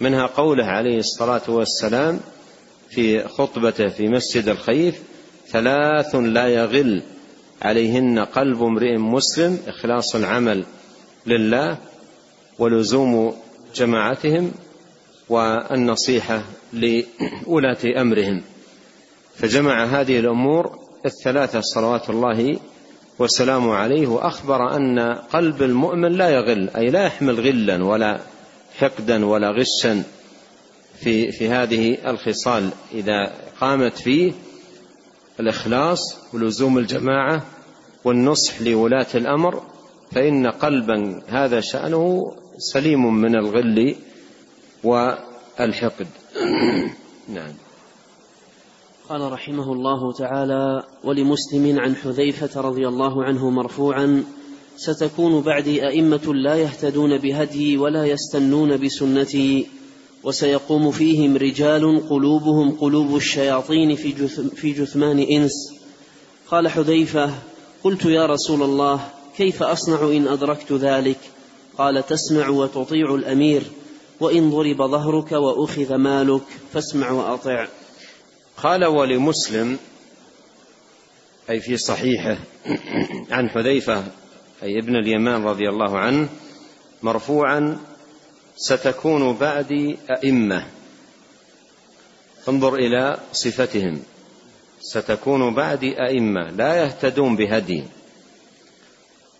منها 0.00 0.26
قوله 0.26 0.64
عليه 0.64 0.98
الصلاة 0.98 1.42
والسلام 1.48 2.20
في 2.94 3.28
خطبته 3.28 3.88
في 3.88 4.08
مسجد 4.08 4.48
الخيف 4.48 5.02
ثلاث 5.48 6.14
لا 6.14 6.48
يغل 6.48 7.02
عليهن 7.62 8.18
قلب 8.18 8.62
امرئ 8.62 8.96
مسلم 8.96 9.58
إخلاص 9.66 10.14
العمل 10.14 10.64
لله 11.26 11.78
ولزوم 12.58 13.34
جماعتهم 13.74 14.52
والنصيحة 15.28 16.42
لولاة 16.72 18.00
أمرهم. 18.00 18.42
فجمع 19.34 19.84
هذه 19.84 20.18
الأمور 20.18 20.78
الثلاثة 21.06 21.60
صلوات 21.60 22.10
الله 22.10 22.58
وسلامه 23.18 23.74
عليه 23.74 24.06
وأخبر 24.06 24.76
أن 24.76 25.00
قلب 25.14 25.62
المؤمن 25.62 26.12
لا 26.12 26.28
يغل 26.30 26.70
أي 26.76 26.90
لا 26.90 27.04
يحمل 27.04 27.40
غلا 27.40 27.84
ولا 27.84 28.20
حقدا 28.78 29.26
ولا 29.26 29.50
غشا. 29.50 30.02
في 31.04 31.32
في 31.32 31.48
هذه 31.48 32.10
الخصال. 32.10 32.70
إذا 32.94 33.32
قامت 33.60 33.98
فيه 33.98 34.32
الإخلاص 35.40 36.00
ولزوم 36.34 36.78
الجماعة 36.78 37.46
والنصح 38.04 38.62
لولاة 38.62 39.06
الأمر 39.14 39.62
فإن 40.12 40.46
قلبا 40.46 41.22
هذا 41.28 41.60
شأنه 41.60 42.32
سليم 42.58 43.14
من 43.14 43.34
الغل 43.34 43.96
والحقد. 44.84 46.06
نعم. 47.36 47.52
قال 49.08 49.32
رحمه 49.32 49.72
الله 49.72 50.12
تعالى 50.12 50.82
ولمسلم 51.04 51.78
عن 51.78 51.96
حذيفة 51.96 52.60
رضي 52.60 52.88
الله 52.88 53.24
عنه 53.24 53.50
مرفوعا 53.50 54.24
ستكون 54.76 55.40
بعدي 55.40 55.86
أئمة 55.86 56.34
لا 56.34 56.54
يهتدون 56.56 57.18
بهدي 57.18 57.76
ولا 57.76 58.04
يستنون 58.04 58.76
بسنتي 58.76 59.66
وسيقوم 60.24 60.90
فيهم 60.90 61.36
رجال 61.36 62.08
قلوبهم 62.08 62.70
قلوب 62.70 63.16
الشياطين 63.16 63.94
في, 63.96 64.28
في 64.56 64.72
جثمان 64.72 65.18
إنس. 65.18 65.52
قال 66.48 66.68
حذيفة 66.68 67.34
قلت 67.84 68.04
يا 68.04 68.26
رسول 68.26 68.62
الله 68.62 69.00
كيف 69.36 69.62
أصنع 69.62 70.02
إن 70.02 70.28
أدركت 70.28 70.72
ذلك؟ 70.72 71.18
قال 71.78 72.06
تسمع 72.06 72.48
وتطيع 72.48 73.14
الأمير 73.14 73.62
وإن 74.20 74.50
ضرب 74.50 74.90
ظهرك 74.90 75.32
وأخذ 75.32 75.94
مالك 75.94 76.42
فاسمع 76.72 77.10
وأطع. 77.10 77.66
قال 78.62 78.84
ولمسلم 78.84 79.78
أي 81.50 81.60
في 81.60 81.76
صحيحه 81.76 82.38
عن 83.30 83.48
حذيفة 83.48 84.04
أي 84.62 84.78
ابن 84.78 84.96
اليمان 84.96 85.44
رضي 85.44 85.68
الله 85.68 85.98
عنه 85.98 86.28
مرفوعا 87.02 87.78
ستكون 88.56 89.32
بعدي 89.32 89.98
أئمة. 90.10 90.66
انظر 92.48 92.74
إلى 92.74 93.18
صفتهم. 93.32 94.02
ستكون 94.80 95.54
بعدي 95.54 96.02
أئمة. 96.02 96.50
لا 96.50 96.84
يهتدون 96.84 97.36
بهدي. 97.36 97.84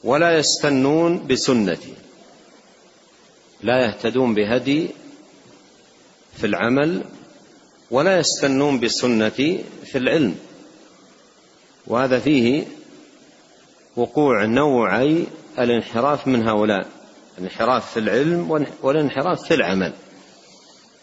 ولا 0.04 0.38
يستنون 0.38 1.26
بسنتي. 1.26 1.94
لا 3.62 3.86
يهتدون 3.86 4.34
بهدي 4.34 4.88
في 6.36 6.46
العمل. 6.46 7.04
ولا 7.90 8.18
يستنون 8.18 8.80
بسنتي 8.80 9.64
في 9.84 9.98
العلم. 9.98 10.38
وهذا 11.86 12.18
فيه 12.18 12.64
وقوع 13.96 14.44
نوعي 14.44 15.26
الانحراف 15.58 16.26
من 16.26 16.48
هؤلاء. 16.48 16.88
الانحراف 17.38 17.92
في 17.92 18.00
العلم 18.00 18.66
والانحراف 18.82 19.42
في 19.42 19.54
العمل. 19.54 19.92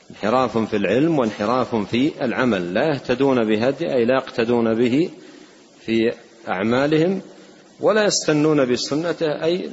انحراف 0.09 0.57
في 0.57 0.75
العلم 0.75 1.19
وانحراف 1.19 1.75
في 1.75 2.11
العمل. 2.21 2.73
لا 2.73 2.93
يهتدون 2.93 3.45
بهدي 3.45 3.93
أي 3.93 4.05
لا 4.05 4.15
يقتدون 4.15 4.73
به 4.73 5.09
في 5.85 6.13
أعمالهم 6.49 7.21
ولا 7.79 8.05
يستنون 8.05 8.71
بسنته 8.71 9.43
أي 9.43 9.69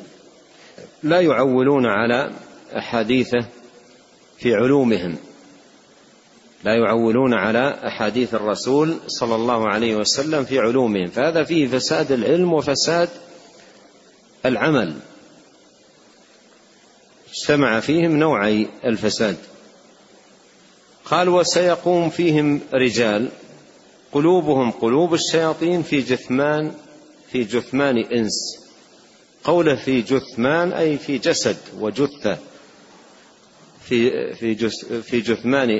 لا 1.02 1.20
يعولون 1.20 1.86
على 1.86 2.30
أحاديثه 2.78 3.46
في 4.38 4.54
علومهم. 4.54 5.16
لا 6.64 6.74
يعولون 6.74 7.34
على 7.34 7.78
أحاديث 7.86 8.34
الرسول 8.34 8.96
صلى 9.06 9.34
الله 9.34 9.68
عليه 9.68 9.96
وسلم 9.96 10.44
في 10.44 10.58
علومهم. 10.58 11.06
فهذا 11.06 11.44
فيه 11.44 11.66
فساد 11.66 12.12
العلم 12.12 12.52
وفساد 12.52 13.08
العمل. 14.46 14.94
اجتمع 17.46 17.80
فيهم 17.80 18.16
نوعي 18.16 18.68
الفساد. 18.84 19.36
قال 21.04 21.28
وسيقوم 21.28 22.10
فيهم 22.10 22.60
رجال 22.74 23.28
قلوبهم 24.12 24.70
قلوب 24.70 25.14
الشياطين 25.14 25.82
في 25.82 26.00
جثمان 26.00 26.72
في 27.32 27.44
جثمان 27.44 27.98
إنس. 27.98 28.58
قوله 29.44 29.74
في 29.74 30.02
جثمان 30.02 30.72
أي 30.72 30.98
في 30.98 31.18
جسد 31.18 31.56
وجثة 31.80 32.38
في 33.84 34.10
في 34.34 34.68
في 35.02 35.20
جثمان 35.20 35.70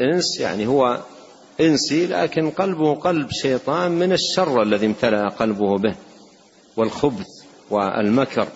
إنس 0.00 0.40
يعني 0.40 0.66
هو 0.66 1.02
إنسي 1.60 2.06
لكن 2.06 2.50
قلبه 2.50 2.94
قلب 2.94 3.28
شيطان 3.30 3.90
من 3.90 4.12
الشر 4.12 4.62
الذي 4.62 4.86
امتلأ 4.86 5.28
قلبه 5.28 5.78
به 5.78 5.94
والخبث 6.76 7.26
والمكر. 7.70 8.48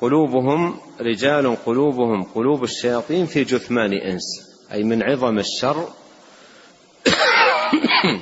قلوبهم 0.00 0.78
رجال 1.00 1.56
قلوبهم 1.66 2.22
قلوب 2.22 2.64
الشياطين 2.64 3.26
في 3.26 3.44
جثمان 3.44 3.92
إنس 3.92 4.48
أي 4.72 4.82
من 4.82 5.02
عظم 5.02 5.38
الشر. 5.38 5.88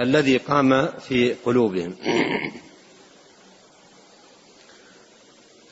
الذي 0.00 0.36
قام 0.36 0.86
في 0.86 1.34
قلوبهم. 1.34 1.96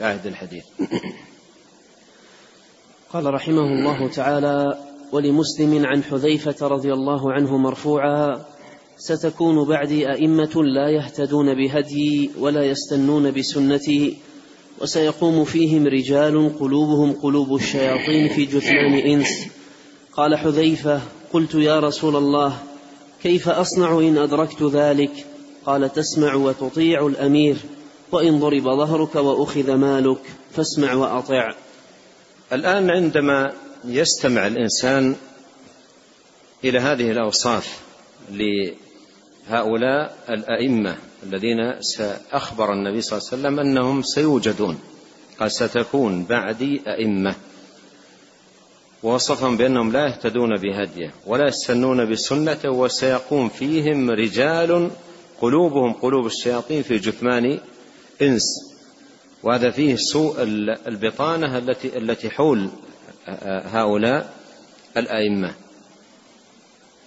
عهد 0.00 0.26
الحديث. 0.26 0.64
قال 3.12 3.34
رحمه 3.34 3.62
الله 3.62 4.08
تعالى 4.08 4.78
ولمسلم 5.12 5.86
عن 5.86 6.02
حذيفة 6.02 6.66
رضي 6.66 6.92
الله 6.92 7.32
عنه 7.32 7.56
مرفوعا 7.56 8.44
ستكون 8.96 9.68
بعدي 9.68 10.10
أئمة 10.10 10.62
لا 10.62 10.90
يهتدون 10.90 11.54
بهدي 11.54 12.30
ولا 12.38 12.62
يستنون 12.62 13.30
بسنتي 13.30 14.16
وسيقوم 14.82 15.44
فيهم 15.44 15.86
رجال 15.86 16.58
قلوبهم 16.60 17.12
قلوب 17.12 17.54
الشياطين 17.54 18.28
في 18.28 18.44
جثمان 18.44 18.94
إنس. 18.94 19.46
قال 20.16 20.36
حذيفة 20.36 21.00
قلت 21.32 21.54
يا 21.54 21.80
رسول 21.80 22.16
الله 22.16 22.58
كيف 23.22 23.48
أصنع 23.48 23.98
إن 23.98 24.18
أدركت 24.18 24.62
ذلك؟ 24.62 25.26
قال 25.66 25.92
تسمع 25.92 26.34
وتطيع 26.34 27.06
الأمير 27.06 27.56
وإن 28.12 28.40
ضرب 28.40 28.62
ظهرك 28.62 29.14
وأخذ 29.14 29.74
مالك 29.74 30.20
فاسمع 30.52 30.94
وأطع. 30.94 31.54
الآن 32.52 32.90
عندما 32.90 33.52
يستمع 33.84 34.46
الإنسان 34.46 35.16
إلى 36.64 36.78
هذه 36.78 37.10
الأوصاف 37.10 37.80
لهؤلاء 39.48 40.18
الأئمة 40.30 40.96
الذين 41.22 41.58
أخبر 42.32 42.72
النبي 42.72 43.00
صلى 43.00 43.18
الله 43.18 43.28
عليه 43.32 43.40
وسلم 43.40 43.60
أنهم 43.60 44.02
سيوجدون 44.02 44.78
قال 45.40 45.52
ستكون 45.52 46.24
بعدي 46.24 46.82
أئمة. 46.86 47.34
ووصفهم 49.02 49.56
بأنهم 49.56 49.92
لا 49.92 50.06
يهتدون 50.06 50.56
بهديه 50.56 51.10
ولا 51.26 51.48
يستنون 51.48 52.10
بسنته 52.10 52.70
وسيقوم 52.70 53.48
فيهم 53.48 54.10
رجال 54.10 54.90
قلوبهم 55.40 55.92
قلوب 55.92 56.26
الشياطين 56.26 56.82
في 56.82 56.98
جثمان 56.98 57.60
إنس. 58.22 58.42
وهذا 59.42 59.70
فيه 59.70 59.96
سوء 59.96 60.42
البطانة 60.86 61.58
التي 61.58 61.98
التي 61.98 62.30
حول 62.30 62.70
هؤلاء 63.48 64.34
الأئمة. 64.96 65.54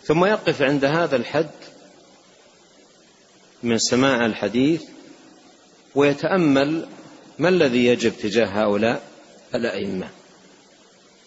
ثم 0.03 0.25
يقف 0.25 0.61
عند 0.61 0.85
هذا 0.85 1.15
الحد 1.15 1.49
من 3.65 3.77
سماع 3.77 4.25
الحديث 4.25 4.83
ويتأمل 5.95 6.87
ما 7.39 7.49
الذي 7.49 7.85
يجب 7.85 8.11
تجاه 8.11 8.45
هؤلاء 8.45 9.01
الأئمة. 9.55 10.09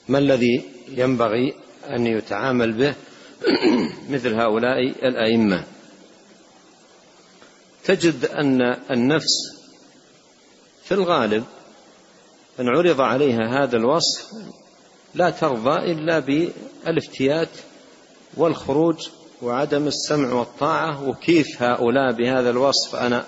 ما 0.09 0.19
الذي 0.19 0.63
ينبغي 0.89 1.55
أن 1.91 2.07
يتعامل 2.07 2.73
به 2.73 2.95
مثل 4.13 4.35
هؤلاء 4.35 4.81
الأئمة. 5.09 5.65
تجد 7.85 8.25
أن 8.25 8.63
النفس 8.91 9.59
في 10.85 10.95
الغالب 10.95 11.45
إن 12.61 12.69
عرض 12.69 13.01
عليها 13.01 13.63
هذا 13.63 13.77
الوصف 13.77 14.27
لا 15.15 15.31
ترضى 15.31 15.93
إلا 15.93 16.19
بالإفتيات 16.19 17.49
والخروج 18.37 19.09
وعدم 19.43 19.87
السمع 19.87 20.33
والطاعة 20.33 21.09
وكيف 21.09 21.63
هؤلاء 21.63 22.13
بهذا 22.13 22.51
الوصف 22.51 22.97
أنا 22.97 23.25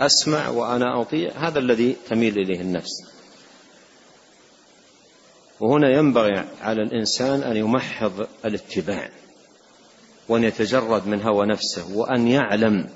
أسمع 0.00 0.48
وأنا 0.48 1.00
أطيع؟ 1.00 1.30
هذا 1.36 1.58
الذي 1.58 1.96
تميل 2.08 2.38
إليه 2.38 2.60
النفس. 2.60 3.04
وهنا 5.60 5.90
ينبغي 5.90 6.44
على 6.62 6.82
الإنسان 6.82 7.42
أن 7.42 7.56
يمحض 7.56 8.26
الاتباع 8.44 9.10
وأن 10.28 10.44
يتجرد 10.44 11.06
من 11.06 11.22
هوى 11.22 11.46
نفسه 11.46 11.96
وأن 11.96 12.28
يعلم 12.28 12.88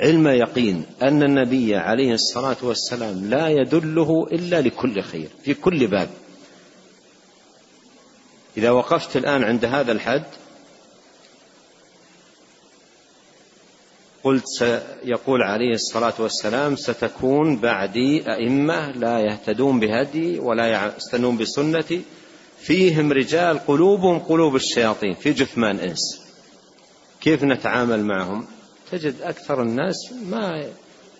علم 0.00 0.28
يقين 0.28 0.86
أن 1.02 1.22
النبي 1.22 1.76
عليه 1.76 2.12
الصلاة 2.12 2.56
والسلام 2.62 3.30
لا 3.30 3.48
يدله 3.48 4.26
إلا 4.32 4.60
لكل 4.60 5.02
خير 5.02 5.28
في 5.42 5.54
كل 5.54 5.86
باب. 5.86 6.08
إذا 8.56 8.70
وقفت 8.70 9.16
الآن 9.16 9.44
عند 9.44 9.64
هذا 9.64 9.92
الحد 9.92 10.24
قلت 14.24 14.82
يقول 15.04 15.42
عليه 15.42 15.74
الصلاة 15.74 16.14
والسلام 16.18 16.76
ستكون 16.76 17.56
بعدي 17.56 18.32
أئمة 18.32 18.90
لا 18.90 19.20
يهتدون 19.20 19.80
بهدي 19.80 20.38
ولا 20.38 20.92
يستنون 20.96 21.36
بسنتي. 21.36 22.02
فيهم 22.60 23.12
رجال 23.12 23.58
قلوبهم 23.58 24.18
قلوب 24.18 24.56
الشياطين 24.56 25.14
في 25.14 25.32
جثمان 25.32 25.78
إنس. 25.78 26.20
كيف 27.20 27.44
نتعامل 27.44 28.04
معهم؟ 28.04 28.46
تجد 28.92 29.14
أكثر 29.22 29.62
الناس 29.62 30.12
ما 30.26 30.66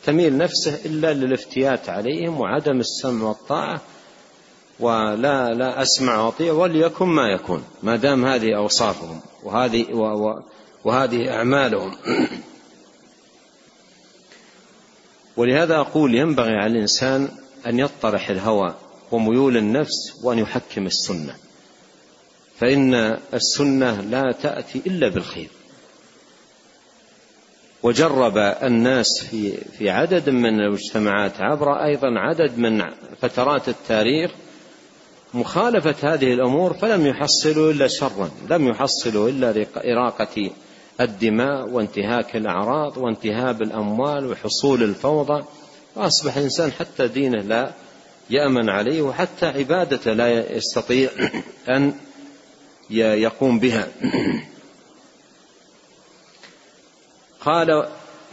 تميل 0.04 0.36
نفسه 0.36 0.78
إلا 0.84 1.14
للافتيات 1.14 1.88
عليهم 1.88 2.40
وعدم 2.40 2.80
السمع 2.80 3.28
والطاعة 3.28 3.80
ولا 4.80 5.54
لا 5.54 5.82
أسمع 5.82 6.20
وأطيع 6.20 6.52
وليكن 6.52 7.06
ما 7.06 7.28
يكون. 7.28 7.64
ما 7.82 7.96
دام 7.96 8.24
هذه 8.24 8.56
أوصافهم 8.56 9.20
وهذه 9.42 9.86
وهذه 10.84 11.30
أعمالهم. 11.30 11.96
ولهذا 15.38 15.76
أقول 15.76 16.14
ينبغي 16.14 16.52
على 16.52 16.72
الإنسان 16.72 17.28
أن 17.66 17.78
يطرح 17.78 18.30
الهوى 18.30 18.74
وميول 19.12 19.56
النفس 19.56 20.24
وأن 20.24 20.38
يحكم 20.38 20.86
السنة. 20.86 21.34
فإن 22.56 22.94
السنة 23.34 24.00
لا 24.00 24.32
تأتي 24.42 24.82
إلا 24.86 25.08
بالخير. 25.08 25.48
وجرب 27.82 28.38
الناس 28.38 29.24
في 29.30 29.56
في 29.56 29.90
عدد 29.90 30.30
من 30.30 30.60
المجتمعات 30.60 31.40
عبر 31.40 31.72
أيضا 31.84 32.08
عدد 32.18 32.58
من 32.58 32.84
فترات 33.20 33.68
التاريخ 33.68 34.30
مخالفة 35.34 36.14
هذه 36.14 36.32
الأمور 36.32 36.72
فلم 36.72 37.06
يحصلوا 37.06 37.72
إلا 37.72 37.88
شرا 37.88 38.30
لم 38.50 38.68
يحصلوا 38.68 39.28
إلا 39.28 39.66
إراقة 39.76 40.50
الدماء 41.00 41.68
وانتهاك 41.68 42.36
الأعراض 42.36 42.96
وانتهاب 42.96 43.62
الأموال 43.62 44.30
وحصول 44.30 44.82
الفوضى 44.82 45.44
وأصبح 45.96 46.36
الإنسان 46.36 46.72
حتى 46.72 47.08
دينه 47.08 47.42
لا 47.42 47.72
يأمن 48.30 48.68
عليه 48.68 49.02
وحتى 49.02 49.46
عبادته 49.46 50.12
لا 50.12 50.56
يستطيع 50.56 51.10
أن 51.76 51.94
يقوم 52.90 53.58
بها. 53.58 53.88
قال 57.40 57.88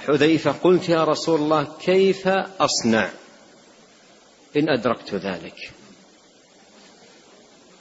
حذيفة 0.08 0.52
قلت 0.52 0.90
يا 0.90 1.04
رسول 1.04 1.40
الله 1.40 1.68
كيف 1.82 2.28
أصنع؟ 2.60 3.10
إن 4.58 4.70
أدركت 4.70 5.14
ذلك. 5.14 5.72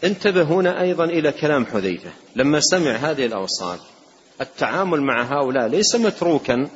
انتبه 0.05 0.43
هنا 0.43 0.81
أيضا 0.81 1.05
إلى 1.05 1.33
كلام 1.33 1.67
حذيفة. 1.67 2.11
لما 2.37 2.61
سمع 2.61 2.91
هذه 2.91 3.27
الأوصاف 3.27 3.94
التعامل 4.41 5.03
مع 5.03 5.23
هؤلاء 5.23 5.67
ليس 5.67 5.95
متروكا 5.95 6.69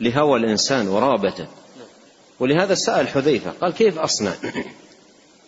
لهوى 0.00 0.38
الإنسان 0.38 0.88
ورغبته 0.88 1.46
ولهذا 2.40 2.74
سأل 2.74 3.08
حذيفة 3.08 3.50
قال 3.50 3.72
كيف 3.72 3.98
أصنع؟ 3.98 4.32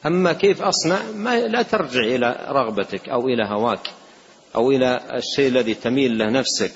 أما 0.06 0.32
كيف 0.32 0.62
أصنع؟ 0.62 1.02
ما 1.14 1.40
لا 1.40 1.62
ترجع 1.62 2.00
إلى 2.00 2.46
رغبتك 2.48 3.08
أو 3.08 3.28
إلى 3.28 3.44
هواك 3.44 3.90
أو 4.54 4.70
إلى 4.70 5.00
الشيء 5.14 5.48
الذي 5.48 5.74
تميل 5.74 6.18
له 6.18 6.30
نفسك. 6.30 6.72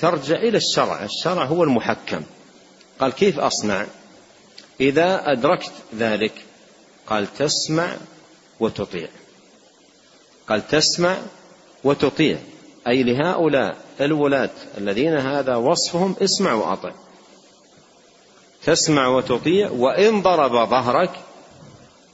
ترجع 0.00 0.36
إلى 0.36 0.56
الشرع 0.56 1.04
الشرع 1.04 1.44
هو 1.44 1.64
المحكم. 1.64 2.22
قال 3.00 3.12
كيف 3.12 3.38
أصنع؟ 3.38 3.86
إذا 4.80 5.32
أدركت 5.32 5.72
ذلك 5.98 6.32
قال 7.06 7.34
تسمع 7.34 7.96
وتطيع. 8.60 9.08
قال 10.48 10.68
تسمع 10.68 11.16
وتطيع. 11.84 12.38
أي 12.88 13.02
لهؤلاء 13.02 13.76
الولاة 14.00 14.50
الذين 14.78 15.16
هذا 15.16 15.56
وصفهم 15.56 16.16
اسمع 16.22 16.52
وأطع. 16.52 16.92
تسمع 18.64 19.08
وتطيع 19.08 19.70
وإن 19.70 20.22
ضرب 20.22 20.68
ظهرك 20.70 21.10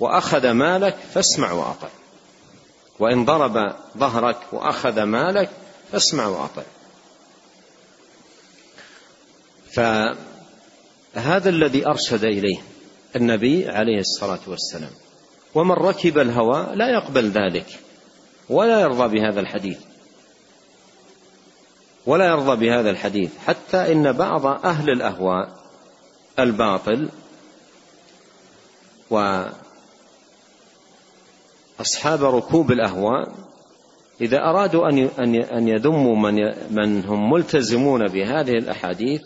وأخذ 0.01 0.51
مالك 0.51 0.97
فاسمع 1.15 1.53
وأطع. 1.53 1.89
وإن 2.99 3.25
ضرب 3.25 3.75
ظهرك 3.99 4.39
وأخذ 4.53 5.03
مالك 5.03 5.51
فاسمع 5.93 6.27
وأطع. 6.27 6.63
فهذا 9.73 11.49
الذي 11.49 11.87
أرشد 11.87 12.25
إليه 12.25 12.59
النبي 13.17 13.69
عليه 13.69 14.01
الصلاة 14.01 14.41
والسلام. 14.47 14.93
ومن 15.55 15.73
ركب 15.75 16.19
الهوى 16.19 16.67
لا 16.75 16.91
يقبل 16.91 17.31
ذلك 17.31 17.67
ولا 18.49 18.81
يرضى 18.81 19.19
بهذا 19.19 19.41
الحديث. 19.41 19.79
ولا 22.07 22.27
يرضى 22.27 22.67
بهذا 22.67 22.91
الحديث 22.91 23.39
حتى 23.39 23.93
إن 23.93 24.13
بعض 24.13 24.47
أهل 24.47 24.91
الأهواء 24.91 25.49
الباطل 26.39 27.09
واصحاب 31.79 32.25
ركوب 32.25 32.73
الأهواء 32.73 33.33
إذا 34.21 34.39
أرادوا 34.39 34.89
أن 34.89 35.35
أن 35.35 35.69
يذموا 35.69 36.17
من 36.17 36.35
من 36.71 37.05
هم 37.05 37.31
ملتزمون 37.31 38.07
بهذه 38.07 38.53
الأحاديث 38.53 39.21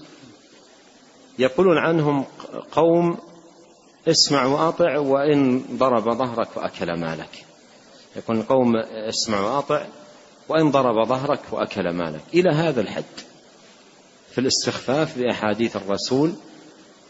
يقولون 1.38 1.78
عنهم 1.78 2.24
قوم 2.72 3.18
اسمع 4.08 4.44
وأطع 4.44 4.98
وإن 4.98 5.64
ضرب 5.72 6.12
ظهرك 6.12 6.56
وأكل 6.56 7.00
مالك. 7.00 7.44
يكون 8.16 8.42
قوم 8.42 8.76
اسمع 9.08 9.40
وأطع 9.40 9.86
وإن 10.50 10.70
ضرب 10.70 11.08
ظهرك 11.08 11.40
وأكل 11.50 11.90
مالك. 11.90 12.20
إلى 12.34 12.50
هذا 12.50 12.80
الحد. 12.80 13.04
في 14.32 14.40
الاستخفاف 14.40 15.18
بأحاديث 15.18 15.76
الرسول 15.76 16.32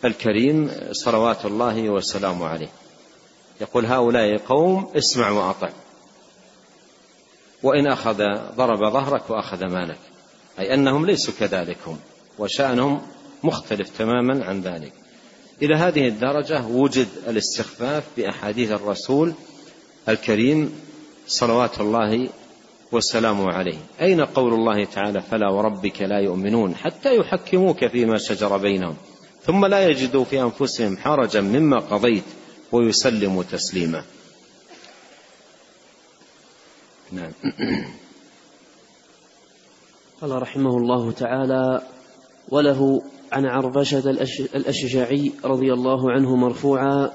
الكريم 0.05 0.71
صلوات 0.93 1.47
الله 1.47 1.91
وسلامه 1.91 2.47
عليه. 2.47 2.69
يقول 3.61 3.87
هؤلاء 3.87 4.37
قوم 4.37 4.93
اسمع 4.97 5.31
وأطع. 5.31 5.71
وإن 7.63 7.87
أخذ 7.87 8.17
ضرب 8.57 8.93
ظهرك 8.93 9.31
وأخذ 9.31 9.65
مالك. 9.65 9.99
أي 10.59 10.75
أنهم 10.75 11.07
ليسوا 11.07 11.35
كذلك 11.41 11.79
هم 11.87 11.99
وشأنهم 12.39 13.03
مختلف 13.43 13.99
تماما 13.99 14.45
عن 14.45 14.61
ذلك. 14.61 14.93
إلى 15.63 15.77
هذه 15.77 16.09
الدرجة 16.09 16.67
وجد 16.67 17.09
الاستخفاف 17.29 18.05
بأحاديث 18.17 18.71
الرسول 18.71 19.35
الكريم 20.09 20.81
صلوات 21.27 21.81
الله 21.81 22.29
والسلام 22.93 23.41
عليه. 23.41 23.79
أين 24.01 24.21
قول 24.21 24.55
الله 24.55 24.85
تعالى 24.85 25.21
فلا 25.21 25.51
وربك 25.51 26.03
لا 26.03 26.19
يؤمنون 26.19 26.75
حتى 26.75 27.17
يحكموك 27.17 27.87
فيما 27.87 28.19
شجر 28.19 28.57
بينهم 28.57 28.97
ثم 29.43 29.67
لا 29.67 29.89
يجدوا 29.89 30.25
في 30.25 30.43
أنفسهم 30.43 30.97
حرجا 30.97 31.41
مما 31.41 31.79
قضيت 31.79 32.25
ويسلموا 32.73 33.43
تسليما. 33.43 34.05
نعم. 37.13 37.33
قال 40.21 40.43
رحمه 40.43 40.77
الله 40.77 41.13
تعالى 41.13 41.83
وله 42.49 43.03
عن 43.33 43.47
عربشة 43.47 44.11
الأشجعي 44.55 45.33
رضي 45.45 45.73
الله 45.73 46.13
عنه 46.13 46.37
مرفوعا 46.37 47.11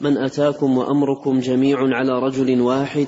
من 0.00 0.18
أتاكم 0.18 0.78
وأمركم 0.78 1.38
جميع 1.38 1.78
على 1.80 2.12
رجل 2.18 2.60
واحد 2.60 3.06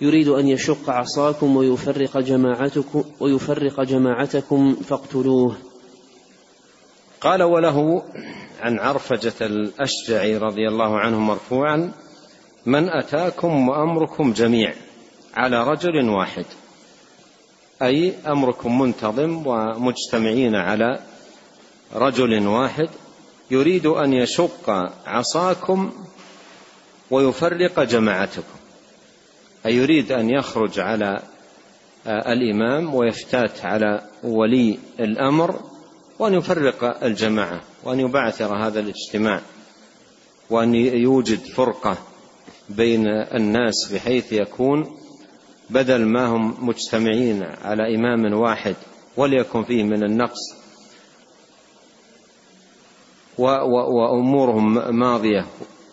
يريد 0.00 0.28
أن 0.28 0.48
يشق 0.48 0.90
عصاكم 0.90 1.56
ويفرق 1.56 2.18
جماعتكم 2.18 3.04
ويفرق 3.20 3.80
جماعتكم 3.80 4.74
فاقتلوه. 4.74 5.56
قال 7.20 7.42
وله 7.42 8.02
عن 8.60 8.78
عرفجة 8.78 9.34
الأشجعي 9.40 10.36
رضي 10.36 10.68
الله 10.68 10.98
عنه 10.98 11.18
مرفوعا 11.18 11.92
من 12.66 12.88
أتاكم 12.88 13.68
وأمركم 13.68 14.32
جميع 14.32 14.74
على 15.34 15.64
رجل 15.64 16.08
واحد 16.08 16.44
أي 17.82 18.14
أمركم 18.26 18.80
منتظم 18.80 19.46
ومجتمعين 19.46 20.54
على 20.54 21.00
رجل 21.94 22.46
واحد 22.46 22.88
يريد 23.50 23.86
أن 23.86 24.12
يشق 24.12 24.70
عصاكم 25.06 25.92
ويفرق 27.10 27.82
جماعتكم 27.82 28.57
اي 29.66 29.74
يريد 29.74 30.12
أن 30.12 30.30
يخرج 30.30 30.80
على 30.80 31.22
آه، 32.06 32.32
الإمام 32.32 32.94
ويفتات 32.94 33.64
على 33.64 34.02
ولي 34.24 34.78
الأمر 35.00 35.60
وأن 36.18 36.34
يفرق 36.34 37.04
الجماعة 37.04 37.60
وأن 37.84 38.00
يبعثر 38.00 38.66
هذا 38.66 38.80
الاجتماع 38.80 39.40
وأن 40.50 40.74
يوجد 40.74 41.38
فرقة 41.38 41.96
بين 42.68 43.06
الناس 43.08 43.92
بحيث 43.92 44.32
يكون 44.32 44.96
بدل 45.70 46.04
ما 46.04 46.26
هم 46.26 46.68
مجتمعين 46.68 47.42
على 47.42 47.94
إمام 47.94 48.32
واحد 48.32 48.76
وليكن 49.16 49.64
فيه 49.64 49.84
من 49.84 50.04
النقص 50.04 50.58
وأمورهم 53.38 54.96
ماضية 54.98 55.46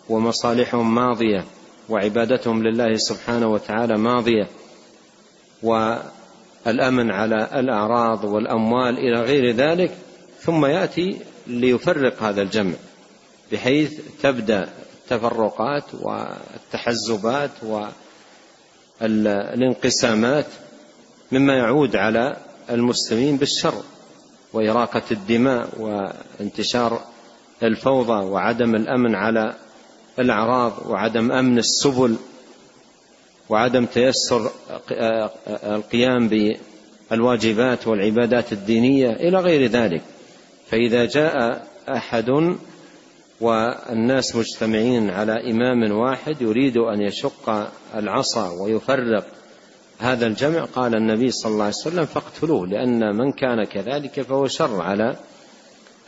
ومصالحهم 0.08 0.94
ماضية 0.94 1.44
وعبادتهم 1.88 2.62
لله 2.62 2.94
سبحانه 2.94 3.46
وتعالى 3.48 3.98
ماضية. 3.98 4.48
والأمن 5.62 7.10
على 7.10 7.48
الأعراض 7.60 8.24
والأموال 8.24 8.98
إلى 8.98 9.20
غير 9.20 9.54
ذلك 9.54 9.96
ثم 10.40 10.66
يأتي 10.66 11.18
ليفرق 11.46 12.22
هذا 12.22 12.42
الجمع 12.42 12.74
بحيث 13.52 14.00
تبدأ 14.22 14.68
التفرقات 14.94 15.84
والتحزبات 15.94 17.50
والانقسامات 19.00 20.46
مما 21.32 21.56
يعود 21.56 21.96
على 21.96 22.36
المسلمين 22.70 23.36
بالشر 23.36 23.82
وإراقة 24.52 25.02
الدماء 25.10 25.68
وانتشار 25.78 27.00
الفوضى 27.62 28.24
وعدم 28.24 28.74
الأمن 28.74 29.14
على 29.14 29.54
الأعراض 30.18 30.72
وعدم 30.86 31.32
أمن 31.32 31.58
السبل 31.58 32.16
وعدم 33.48 33.84
تيسر 33.84 34.50
القيام 35.48 36.28
بالواجبات 37.10 37.86
والعبادات 37.86 38.52
الدينية 38.52 39.10
إلى 39.10 39.38
غير 39.38 39.70
ذلك. 39.70 40.02
فإذا 40.70 41.04
جاء 41.04 41.66
أحد 41.88 42.56
والناس 43.40 44.36
مجتمعين 44.36 45.10
على 45.10 45.50
إمام 45.50 45.92
واحد 45.92 46.42
يريد 46.42 46.76
أن 46.76 47.00
يشق 47.00 47.70
العصا 47.94 48.50
ويفرق 48.50 49.26
هذا 49.98 50.26
الجمع 50.26 50.64
قال 50.64 50.94
النبي 50.94 51.30
صلى 51.30 51.52
الله 51.52 51.64
عليه 51.64 51.74
وسلم 51.74 52.06
فاقتلوه 52.06 52.66
لأن 52.66 53.16
من 53.16 53.32
كان 53.32 53.64
كذلك 53.64 54.20
فهو 54.20 54.46
شر 54.46 54.82
على 54.82 55.16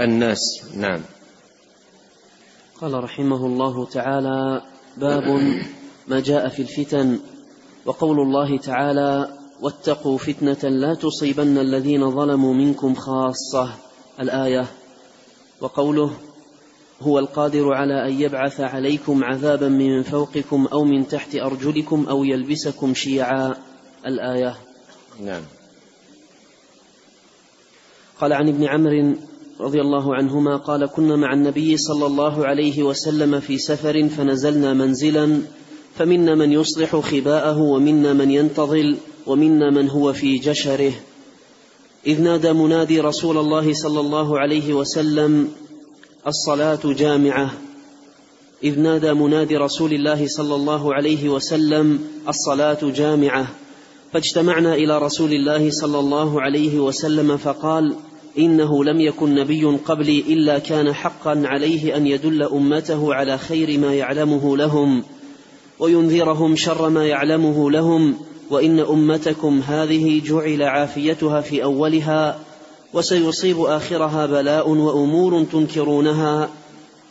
الناس. 0.01 0.39
نعم. 0.77 1.01
قال 2.81 3.05
رحمه 3.05 3.47
الله 3.47 3.85
تعالى 3.85 4.63
باب 4.97 5.25
ما 6.09 6.21
جاء 6.21 6.49
في 6.49 6.63
الفتن. 6.63 7.19
وقول 7.87 8.21
الله 8.21 8.59
تعالى 8.59 9.39
واتقوا 9.61 10.19
فتنة 10.19 10.69
لا 10.69 10.95
تصيبن 10.95 11.59
الذين 11.59 12.11
ظلموا 12.11 12.55
منكم 12.55 12.95
خاصة. 12.95 13.75
الآية. 14.21 14.67
وقوله 15.61 16.11
هو 17.01 17.19
القادر 17.19 17.73
على 17.73 18.09
أن 18.09 18.21
يبعث 18.21 18.61
عليكم 18.61 19.25
عذابا 19.25 19.69
من 19.69 20.03
فوقكم 20.03 20.67
أو 20.73 20.85
من 20.85 21.09
تحت 21.09 21.35
أرجلكم 21.35 22.07
أو 22.09 22.25
يلبسكم 22.25 22.95
شيعا. 22.95 23.55
الآية. 24.07 24.57
نعم. 25.21 25.43
قال 28.21 28.33
عن 28.33 28.49
ابن 28.49 28.65
عمرو 28.65 29.15
رضي 29.61 29.81
الله 29.81 30.15
عنهما 30.15 30.57
قال 30.57 30.87
كنا 30.87 31.17
مع 31.17 31.33
النبي 31.33 31.77
صلى 31.77 32.07
الله 32.07 32.47
عليه 32.47 32.83
وسلم 32.83 33.41
في 33.41 33.59
سفر 33.59 34.09
فنزلنا 34.09 34.75
منزلا 34.75 35.41
فمنا 35.97 36.35
من 36.35 36.53
يصلح 36.53 36.97
خباءه 36.97 37.59
ومنا 37.59 38.13
من 38.13 38.31
ينتظل 38.31 38.97
ومنا 39.27 39.71
من 39.71 39.89
هو 39.89 40.13
في 40.13 40.39
جشره. 40.39 40.93
إذ 42.07 42.23
نادى 42.23 42.53
منادي 42.53 43.01
رسول 43.01 43.39
الله 43.39 43.75
صلى 43.75 44.01
الله 44.01 44.39
عليه 44.39 44.75
وسلم 44.75 45.49
الصلاة 46.27 46.81
جامعة. 46.85 47.51
إذ 48.65 48.81
نادى 48.81 49.13
منادي 49.13 49.57
رسول 49.57 49.93
الله 49.93 50.27
صلى 50.27 50.55
الله 50.55 50.95
عليه 50.95 51.29
وسلم 51.29 52.01
الصلاة 52.29 52.79
جامعة. 52.83 53.47
فاجتمعنا 54.13 54.75
إلى 54.75 54.99
رسول 54.99 55.33
الله 55.33 55.71
صلى 55.71 55.99
الله 55.99 56.43
عليه 56.43 56.79
وسلم 56.79 57.37
فقال 57.37 57.97
إنه 58.39 58.85
لم 58.85 59.01
يكن 59.01 59.35
نبي 59.35 59.65
قبلي 59.65 60.21
إلا 60.21 60.59
كان 60.59 60.93
حقا 60.93 61.43
عليه 61.45 61.97
أن 61.97 62.07
يدل 62.07 62.43
أمته 62.43 63.15
على 63.15 63.39
خير 63.39 63.79
ما 63.79 63.95
يعلمه 63.95 64.57
لهم 64.57 65.03
وينذرهم 65.79 66.57
شر 66.57 66.89
ما 66.89 67.07
يعلمه 67.07 67.71
لهم 67.71 68.15
وإن 68.51 68.81
أمتكم 68.81 69.61
هذه 69.61 70.21
جعل 70.25 70.63
عافيتها 70.63 71.41
في 71.41 71.63
أولها 71.63 72.39
وسيصيب 72.95 73.61
آخرها 73.61 74.27
بلاء 74.27 74.69
وأمور 74.69 75.45
تنكرونها 75.45 76.49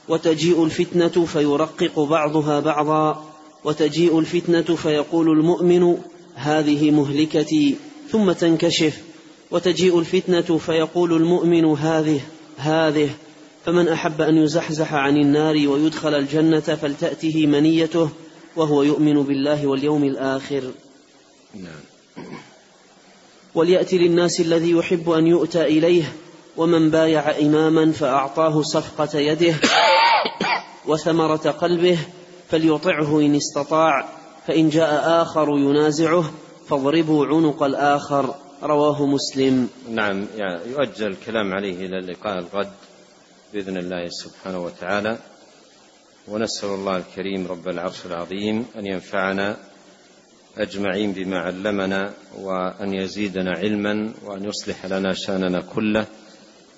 وتجيء 0.09 0.63
الفتنة 0.63 1.25
فيرقق 1.25 1.99
بعضها 1.99 2.59
بعضا 2.59 3.23
وتجيء 3.63 4.19
الفتنة 4.19 4.75
فيقول 4.75 5.29
المؤمن 5.29 5.97
هذه 6.35 6.91
مهلكتي 6.91 7.75
ثم 8.11 8.31
تنكشف 8.31 9.06
وتجيء 9.51 9.99
الفتنة 9.99 10.57
فيقول 10.57 11.13
المؤمن 11.13 11.65
هذه 11.65 12.21
هذه. 12.57 13.09
فمن 13.65 13.87
أحب 13.87 14.21
أن 14.21 14.37
يزحزح 14.37 14.93
عن 14.93 15.17
النار 15.17 15.67
ويدخل 15.67 16.15
الجنة 16.15 16.59
فلتأته 16.59 17.47
منيته 17.47 18.09
وهو 18.55 18.83
يؤمن 18.83 19.23
بالله 19.23 19.67
واليوم 19.67 20.03
الآخر. 20.03 20.71
نعم. 21.55 22.27
وليأت 23.55 23.93
للناس 23.93 24.39
الذي 24.39 24.71
يحب 24.71 25.09
أن 25.09 25.27
يؤتى 25.27 25.61
إليه 25.61 26.13
ومن 26.57 26.89
بايع 26.89 27.37
إماما 27.39 27.91
فأعطاه 27.91 28.61
صفقة 28.61 29.19
يده 29.19 29.55
وثمرة 30.87 31.55
قلبه 31.61 31.97
فليطعه 32.49 33.19
إن 33.19 33.35
استطاع 33.35 34.09
فإن 34.47 34.69
جاء 34.69 35.21
آخر 35.21 35.49
ينازعه 35.49 36.31
فاضربوا 36.69 37.25
عنق 37.25 37.63
الآخر. 37.63 38.35
رواه 38.63 39.05
مسلم. 39.05 39.69
نعم 39.89 40.27
يعني 40.35 40.59
يؤجل 40.71 41.07
الكلام 41.07 41.53
عليه 41.53 41.85
إلى 41.85 41.99
اللقاء 41.99 42.39
الغد 42.39 42.71
بإذن 43.53 43.77
الله 43.77 44.09
سبحانه 44.09 44.59
وتعالى. 44.59 45.17
ونسأل 46.27 46.69
الله 46.69 46.97
الكريم 46.97 47.47
رب 47.47 47.67
العرش 47.67 48.05
العظيم 48.05 48.65
أن 48.75 48.85
ينفعنا 48.85 49.57
أجمعين 50.57 51.11
بما 51.11 51.39
علمنا 51.39 52.13
وأن 52.37 52.93
يزيدنا 52.93 53.51
علما 53.51 54.13
وأن 54.25 54.43
يصلح 54.43 54.85
لنا 54.85 55.13
شأننا 55.13 55.61
كله 55.61 56.05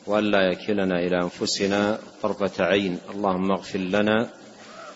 وأن 0.05 0.23
لا 0.23 0.51
يكلنا 0.51 0.99
إلى 0.99 1.23
أنفسنا 1.23 1.99
طرفة 2.21 2.63
عين. 2.63 2.97
اللهم 3.15 3.51
اغفر 3.51 3.79
لنا 3.79 4.29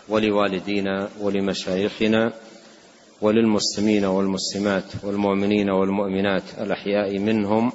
ولوالدينا 0.09 1.09
ولمشايخنا 1.19 2.33
وللمسلمين 3.21 4.05
والمسلمات 4.05 4.83
والمؤمنين 5.03 5.69
والمؤمنات 5.69 6.43
الأحياء 6.61 7.19
منهم 7.19 7.71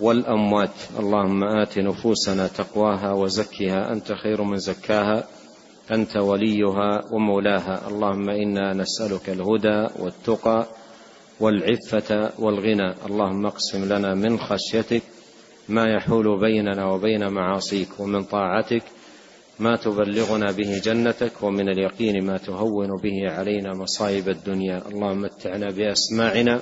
والأموات. 0.00 0.74
اللهم 0.98 1.44
آت 1.44 1.78
نفوسنا 1.78 2.46
تقواها 2.46 3.12
وزكها. 3.12 3.92
أنت 3.92 4.12
خير 4.12 4.42
من 4.42 4.56
زكاها. 4.56 5.24
أنت 5.90 6.16
وليها 6.16 7.00
ومولاها. 7.12 7.88
اللهم 7.88 8.30
إنا 8.30 8.72
نسألك 8.74 9.28
الهدى 9.28 9.86
والتقى 9.98 10.66
والعفة 11.40 12.30
والغنى. 12.38 12.94
اللهم 13.06 13.46
اقسم 13.46 13.84
لنا 13.84 14.14
من 14.14 14.38
خشيتك 14.38 15.02
ما 15.68 15.84
يحول 15.94 16.40
بيننا 16.40 16.86
وبين 16.86 17.28
معاصيك 17.32 18.00
ومن 18.00 18.24
طاعتك 18.24 18.82
ما 19.60 19.76
تبلغنا 19.76 20.52
به 20.52 20.80
جنتك 20.84 21.42
ومن 21.42 21.68
اليقين 21.68 22.24
ما 22.24 22.36
تهون 22.36 22.88
به 23.02 23.30
علينا 23.30 23.74
مصائب 23.74 24.28
الدنيا. 24.28 24.82
اللهم 24.88 25.20
متعنا 25.20 25.66
بأسماعنا 25.66 26.60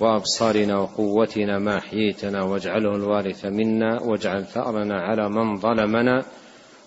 وأبصارنا 0.00 0.78
وقوتنا 0.78 1.58
ما 1.58 1.78
احييتنا 1.78 2.42
واجعله 2.42 2.96
الوارث 2.96 3.44
منا 3.44 4.02
واجعل 4.02 4.44
ثأرنا 4.44 5.00
على 5.00 5.28
من 5.28 5.56
ظلمنا 5.56 6.24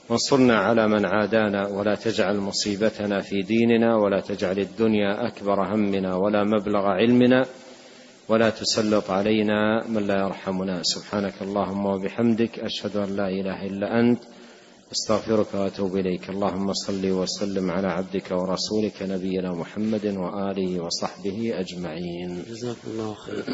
وانصرنا 0.10 0.58
على 0.58 0.88
من 0.88 1.06
عادانا. 1.06 1.68
ولا 1.68 1.96
تجعل 1.96 2.38
مصيبتنا 2.38 3.20
في 3.20 3.42
ديننا 3.42 3.96
ولا 3.96 4.20
تجعل 4.20 4.60
الدنيا 4.60 5.28
أكبر 5.28 5.76
همنا 5.76 6.16
ولا 6.16 6.44
مبلغ 6.44 6.86
علمنا 6.86 7.46
ولا 8.30 8.50
تسلط 8.50 9.12
علينا 9.12 9.88
من 9.88 10.08
لا 10.08 10.20
يرحمنا. 10.20 10.84
سبحانك 10.84 11.34
اللهم 11.42 11.86
وبحمدك 11.86 12.60
أشهد 12.60 12.98
أن 12.98 13.16
لا 13.16 13.28
إله 13.28 13.66
إلا 13.66 14.00
أنت 14.00 14.24
أستغفرك 14.92 15.54
وأتوب 15.54 15.98
إليك. 15.98 16.30
اللهم 16.30 16.74
صل 16.74 17.12
وسلم 17.12 17.72
على 17.72 17.88
عبدك 17.88 18.32
ورسولك 18.32 19.02
نبينا 19.02 19.54
محمد 19.54 20.06
وآله 20.06 20.84
وصحبه 20.84 21.60
أجمعين. 21.60 22.44
جزاكم 22.50 22.92
الله 22.92 23.14
خيرا. 23.14 23.46